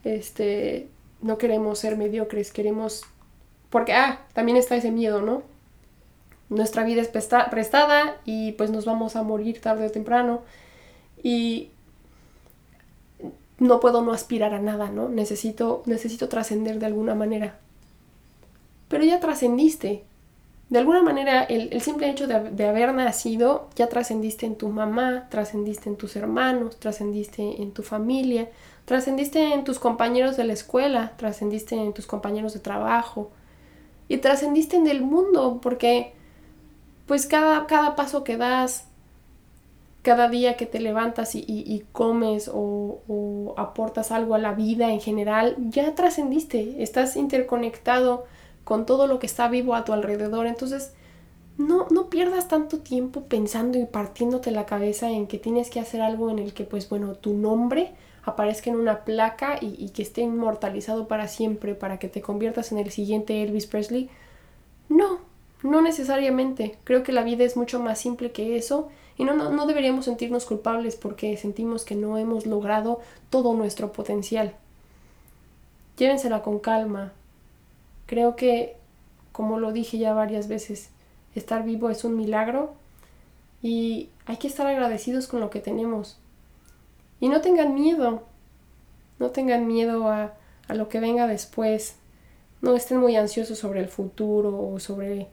este, 0.05 0.87
no 1.21 1.37
queremos 1.37 1.79
ser 1.79 1.97
mediocres, 1.97 2.51
queremos... 2.51 3.03
Porque, 3.69 3.91
ah, 3.91 4.21
también 4.33 4.57
está 4.57 4.77
ese 4.77 4.89
miedo, 4.89 5.21
¿no? 5.21 5.43
Nuestra 6.47 6.85
vida 6.85 7.01
es 7.01 7.09
prestada 7.09 8.17
y 8.23 8.53
pues 8.53 8.71
nos 8.71 8.85
vamos 8.85 9.17
a 9.17 9.23
morir 9.23 9.59
tarde 9.59 9.85
o 9.85 9.91
temprano. 9.91 10.43
Y 11.21 11.71
no 13.59 13.81
puedo 13.81 14.01
no 14.01 14.13
aspirar 14.13 14.53
a 14.53 14.61
nada, 14.61 14.89
¿no? 14.89 15.09
Necesito, 15.09 15.83
necesito 15.85 16.29
trascender 16.29 16.79
de 16.79 16.85
alguna 16.85 17.15
manera. 17.15 17.59
Pero 18.87 19.03
ya 19.03 19.19
trascendiste. 19.19 20.03
De 20.71 20.79
alguna 20.79 21.03
manera, 21.03 21.43
el, 21.43 21.81
simple 21.81 22.09
hecho 22.09 22.27
de, 22.27 22.65
haber 22.65 22.93
nacido, 22.93 23.67
ya 23.75 23.89
trascendiste 23.89 24.45
en 24.45 24.55
tu 24.55 24.69
mamá, 24.69 25.27
trascendiste 25.29 25.89
en 25.89 25.97
tus 25.97 26.15
hermanos, 26.15 26.79
trascendiste 26.79 27.61
en 27.61 27.73
tu 27.73 27.83
familia, 27.83 28.49
trascendiste 28.85 29.53
en 29.53 29.65
tus 29.65 29.79
compañeros 29.79 30.37
de 30.37 30.45
la 30.45 30.53
escuela, 30.53 31.11
trascendiste 31.17 31.75
en 31.75 31.91
tus 31.91 32.07
compañeros 32.07 32.53
de 32.53 32.61
trabajo 32.61 33.31
y 34.07 34.19
trascendiste 34.19 34.77
en 34.77 34.87
el 34.87 35.01
mundo, 35.01 35.59
porque 35.61 36.13
pues 37.05 37.25
cada, 37.25 37.67
cada 37.67 37.97
paso 37.97 38.23
que 38.23 38.37
das, 38.37 38.87
cada 40.03 40.29
día 40.29 40.55
que 40.55 40.67
te 40.67 40.79
levantas 40.79 41.35
y, 41.35 41.83
comes 41.91 42.49
o, 42.49 43.53
aportas 43.57 44.13
algo 44.13 44.35
a 44.35 44.39
la 44.39 44.53
vida 44.53 44.89
en 44.89 45.01
general, 45.01 45.57
ya 45.67 45.95
trascendiste, 45.95 46.81
estás 46.81 47.17
interconectado 47.17 48.23
con 48.63 48.85
todo 48.85 49.07
lo 49.07 49.19
que 49.19 49.27
está 49.27 49.47
vivo 49.47 49.75
a 49.75 49.85
tu 49.85 49.93
alrededor. 49.93 50.47
Entonces, 50.47 50.93
no, 51.57 51.87
no 51.89 52.09
pierdas 52.09 52.47
tanto 52.47 52.79
tiempo 52.79 53.23
pensando 53.23 53.77
y 53.77 53.85
partiéndote 53.85 54.51
la 54.51 54.65
cabeza 54.65 55.09
en 55.09 55.27
que 55.27 55.37
tienes 55.37 55.69
que 55.69 55.79
hacer 55.79 56.01
algo 56.01 56.29
en 56.29 56.39
el 56.39 56.53
que, 56.53 56.63
pues 56.63 56.89
bueno, 56.89 57.15
tu 57.15 57.33
nombre 57.33 57.93
aparezca 58.23 58.69
en 58.69 58.75
una 58.75 59.03
placa 59.03 59.57
y, 59.59 59.75
y 59.77 59.89
que 59.89 60.03
esté 60.03 60.21
inmortalizado 60.21 61.07
para 61.07 61.27
siempre 61.27 61.75
para 61.75 61.97
que 61.99 62.07
te 62.07 62.21
conviertas 62.21 62.71
en 62.71 62.77
el 62.77 62.91
siguiente 62.91 63.41
Elvis 63.43 63.67
Presley. 63.67 64.09
No, 64.89 65.19
no 65.63 65.81
necesariamente. 65.81 66.77
Creo 66.83 67.03
que 67.03 67.11
la 67.11 67.23
vida 67.23 67.43
es 67.43 67.57
mucho 67.57 67.79
más 67.79 67.99
simple 67.99 68.31
que 68.31 68.55
eso 68.57 68.89
y 69.17 69.23
no, 69.23 69.33
no, 69.33 69.67
deberíamos 69.67 70.05
sentirnos 70.05 70.45
culpables 70.45 70.95
porque 70.95 71.37
sentimos 71.37 71.85
que 71.85 71.95
no 71.95 72.17
hemos 72.17 72.45
logrado 72.45 73.01
todo 73.29 73.53
nuestro 73.53 73.91
potencial. 73.91 74.55
Llévensela 75.97 76.41
con 76.41 76.59
calma. 76.59 77.13
Creo 78.11 78.35
que, 78.35 78.75
como 79.31 79.57
lo 79.57 79.71
dije 79.71 79.97
ya 79.97 80.13
varias 80.13 80.49
veces, 80.49 80.89
estar 81.33 81.63
vivo 81.63 81.89
es 81.89 82.03
un 82.03 82.17
milagro 82.17 82.73
y 83.61 84.09
hay 84.25 84.35
que 84.35 84.47
estar 84.47 84.67
agradecidos 84.67 85.27
con 85.27 85.39
lo 85.39 85.49
que 85.49 85.61
tenemos. 85.61 86.19
Y 87.21 87.29
no 87.29 87.39
tengan 87.39 87.73
miedo. 87.73 88.23
No 89.17 89.29
tengan 89.29 89.65
miedo 89.65 90.09
a, 90.09 90.33
a 90.67 90.73
lo 90.73 90.89
que 90.89 90.99
venga 90.99 91.25
después. 91.25 91.95
No 92.61 92.75
estén 92.75 92.97
muy 92.97 93.15
ansiosos 93.15 93.59
sobre 93.59 93.79
el 93.79 93.87
futuro 93.87 94.59
o 94.59 94.81
sobre, 94.81 95.29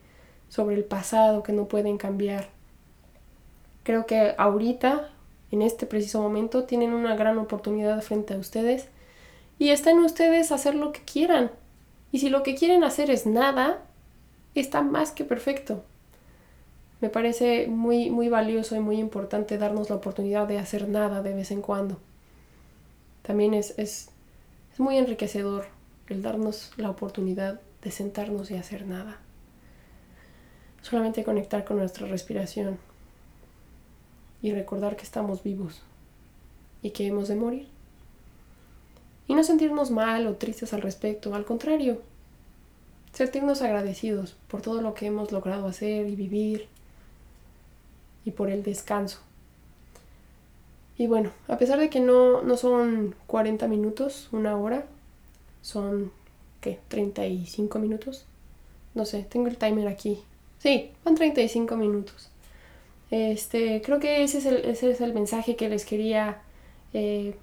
sobre 0.49 0.77
el 0.77 0.85
pasado 0.85 1.43
que 1.43 1.53
no 1.53 1.67
pueden 1.67 1.99
cambiar. 1.99 2.49
Creo 3.83 4.07
que 4.07 4.37
ahorita, 4.39 5.11
en 5.51 5.63
este 5.63 5.85
preciso 5.85 6.23
momento, 6.23 6.63
tienen 6.63 6.93
una 6.93 7.17
gran 7.17 7.39
oportunidad 7.39 8.01
frente 8.03 8.35
a 8.35 8.39
ustedes 8.39 8.87
y 9.59 9.71
está 9.71 9.91
en 9.91 9.99
ustedes 9.99 10.53
hacer 10.53 10.77
lo 10.77 10.93
que 10.93 11.01
quieran. 11.01 11.51
Y 12.13 12.21
si 12.21 12.31
lo 12.31 12.43
que 12.43 12.55
quieren 12.55 12.85
hacer 12.85 13.11
es 13.11 13.27
nada, 13.27 13.83
está 14.55 14.83
más 14.83 15.13
que 15.13 15.25
perfecto. 15.25 15.85
Me 17.01 17.11
parece 17.11 17.69
muy, 17.69 18.11
muy 18.11 18.29
valioso 18.29 18.75
y 18.75 18.81
muy 18.81 18.99
importante 18.99 19.59
darnos 19.59 19.91
la 19.91 19.97
oportunidad 19.97 20.49
de 20.49 20.59
hacer 20.59 20.89
nada 20.89 21.23
de 21.23 21.35
vez 21.35 21.51
en 21.51 21.63
cuando. 21.63 21.99
También 23.23 23.55
es, 23.55 23.79
es, 23.79 24.11
es 24.73 24.81
muy 24.81 24.97
enriquecedor 24.97 25.67
el 26.09 26.23
darnos 26.23 26.73
la 26.77 26.91
oportunidad 26.91 27.61
de 27.83 27.91
sentarnos 27.91 28.51
y 28.51 28.57
hacer 28.57 28.87
nada. 28.87 29.19
Solamente 30.83 31.25
conectar 31.25 31.65
con 31.65 31.77
nuestra 31.77 32.07
respiración 32.07 32.79
y 34.43 34.53
recordar 34.53 34.97
que 34.97 35.05
estamos 35.05 35.43
vivos 35.43 35.83
y 36.83 36.91
que 36.91 37.07
hemos 37.07 37.29
de 37.29 37.35
morir. 37.35 37.78
Y 39.29 39.35
no 39.35 39.45
sentirnos 39.45 39.91
mal 39.93 40.27
o 40.27 40.35
tristes 40.35 40.73
al 40.73 40.83
respecto, 40.83 41.35
al 41.35 41.45
contrario, 41.45 42.03
sentirnos 43.13 43.63
agradecidos 43.63 44.37
por 44.49 44.63
todo 44.63 44.83
lo 44.83 44.95
que 44.95 45.07
hemos 45.07 45.31
logrado 45.33 45.69
hacer 45.69 46.09
y 46.09 46.17
vivir 46.17 46.67
y 48.25 48.33
por 48.33 48.51
el 48.51 48.63
descanso. 48.63 49.21
Y 50.97 51.07
bueno, 51.07 51.31
a 51.47 51.59
pesar 51.59 51.79
de 51.79 51.91
que 51.91 52.01
no, 52.01 52.43
no 52.43 52.57
son 52.57 53.15
40 53.29 53.69
minutos, 53.69 54.29
una 54.33 54.57
hora, 54.57 54.85
son, 55.63 56.11
¿qué? 56.61 56.81
35 56.89 57.79
minutos. 57.79 58.25
No 58.95 59.05
sé, 59.05 59.23
tengo 59.23 59.47
el 59.47 59.57
timer 59.57 59.87
aquí. 59.87 60.19
Sí, 60.59 60.91
son 61.05 61.15
35 61.15 61.77
minutos. 61.77 62.31
Este, 63.11 63.81
creo 63.83 64.01
que 64.01 64.25
ese 64.25 64.39
es 64.39 64.47
el, 64.47 64.57
ese 64.65 64.91
es 64.91 65.01
el 65.01 65.15
mensaje 65.15 65.57
que 65.57 65.69
les 65.69 65.85
quería 65.85 66.43
eh, 66.93 67.37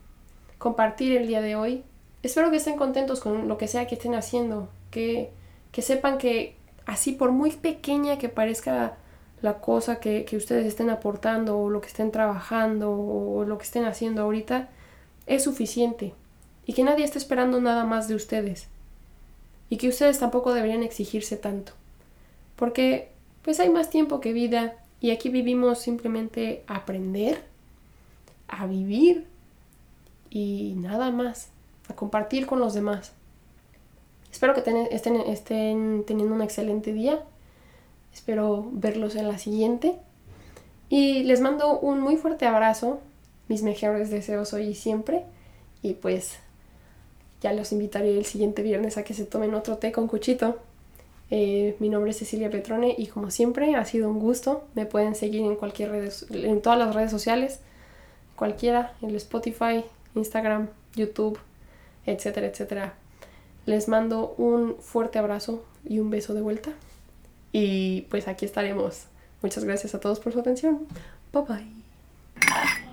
compartir 0.57 1.15
el 1.15 1.27
día 1.27 1.41
de 1.41 1.55
hoy. 1.55 1.83
Espero 2.23 2.49
que 2.49 2.57
estén 2.57 2.77
contentos 2.77 3.19
con 3.19 3.47
lo 3.47 3.57
que 3.57 3.67
sea 3.67 3.87
que 3.87 3.95
estén 3.95 4.15
haciendo, 4.15 4.69
que, 4.91 5.31
que 5.71 5.81
sepan 5.81 6.17
que 6.17 6.55
así 6.85 7.11
por 7.11 7.31
muy 7.31 7.51
pequeña 7.51 8.17
que 8.17 8.29
parezca 8.29 8.97
la 9.41 9.59
cosa 9.59 9.99
que, 9.99 10.25
que, 10.25 10.37
ustedes 10.37 10.65
estén 10.65 10.89
aportando 10.89 11.59
o 11.59 11.69
lo 11.69 11.81
que 11.81 11.87
estén 11.87 12.11
trabajando 12.11 12.91
o 12.91 13.45
lo 13.45 13.57
que 13.57 13.65
estén 13.65 13.85
haciendo 13.85 14.23
ahorita, 14.23 14.69
es 15.27 15.43
suficiente. 15.43 16.13
Y 16.65 16.73
que 16.73 16.83
nadie 16.83 17.05
está 17.05 17.19
esperando 17.19 17.61
nada 17.61 17.83
más 17.83 18.07
de 18.07 18.15
ustedes. 18.15 18.67
Y 19.69 19.77
que 19.77 19.89
ustedes 19.89 20.19
tampoco 20.19 20.53
deberían 20.53 20.83
exigirse 20.83 21.37
tanto. 21.37 21.73
Porque 22.55 23.09
pues 23.43 23.59
hay 23.59 23.69
más 23.69 23.91
tiempo 23.91 24.19
que 24.19 24.33
vida 24.33 24.75
y 24.99 25.11
aquí 25.11 25.29
vivimos 25.29 25.79
simplemente 25.79 26.63
aprender, 26.65 27.43
a 28.47 28.65
vivir 28.65 29.27
y 30.29 30.73
nada 30.77 31.11
más, 31.11 31.49
a 31.89 31.95
compartir 31.95 32.45
con 32.45 32.59
los 32.59 32.73
demás. 32.73 33.13
Espero 34.31 34.53
que 34.53 34.59
estén, 34.59 35.17
estén 35.27 36.03
teniendo 36.05 36.35
un 36.35 36.41
excelente 36.41 36.91
día. 36.91 37.23
Espero 38.13 38.69
verlos 38.73 39.15
en 39.15 39.27
la 39.27 39.37
siguiente. 39.37 39.97
Y 40.89 41.23
les 41.23 41.41
mando 41.41 41.79
un 41.79 42.01
muy 42.01 42.17
fuerte 42.17 42.45
abrazo 42.45 42.99
mis 43.47 43.63
mejores 43.63 44.09
deseos 44.09 44.53
hoy 44.53 44.67
y 44.67 44.75
siempre. 44.75 45.23
Y 45.81 45.93
pues 45.93 46.37
ya 47.41 47.53
los 47.53 47.71
invitaré 47.71 48.17
el 48.17 48.25
siguiente 48.25 48.61
viernes 48.61 48.97
a 48.97 49.03
que 49.03 49.13
se 49.13 49.25
tomen 49.25 49.53
otro 49.53 49.77
té 49.77 49.91
con 49.91 50.07
cuchito. 50.07 50.57
Eh, 51.31 51.75
mi 51.79 51.89
nombre 51.89 52.11
es 52.11 52.17
Cecilia 52.17 52.49
Petrone 52.49 52.93
y 52.97 53.07
como 53.07 53.31
siempre 53.31 53.75
ha 53.75 53.85
sido 53.85 54.09
un 54.09 54.19
gusto. 54.19 54.65
Me 54.75 54.85
pueden 54.85 55.15
seguir 55.15 55.41
en 55.41 55.55
cualquier 55.55 55.91
redes, 55.91 56.25
en 56.29 56.61
todas 56.61 56.77
las 56.77 56.93
redes 56.93 57.11
sociales, 57.11 57.59
cualquiera, 58.35 58.95
en 59.01 59.15
Spotify, 59.15 59.85
Instagram, 60.15 60.69
YouTube, 60.95 61.37
etcétera, 62.05 62.47
etcétera. 62.47 62.93
Les 63.65 63.87
mando 63.87 64.35
un 64.37 64.77
fuerte 64.79 65.19
abrazo 65.19 65.65
y 65.83 65.99
un 65.99 66.09
beso 66.09 66.33
de 66.33 66.41
vuelta. 66.41 66.71
Y 67.51 68.01
pues 68.09 68.27
aquí 68.27 68.45
estaremos. 68.45 69.05
Muchas 69.41 69.63
gracias 69.63 69.95
a 69.95 69.99
todos 69.99 70.19
por 70.19 70.33
su 70.33 70.39
atención. 70.39 70.87
Bye 71.31 71.43
bye. 71.43 72.84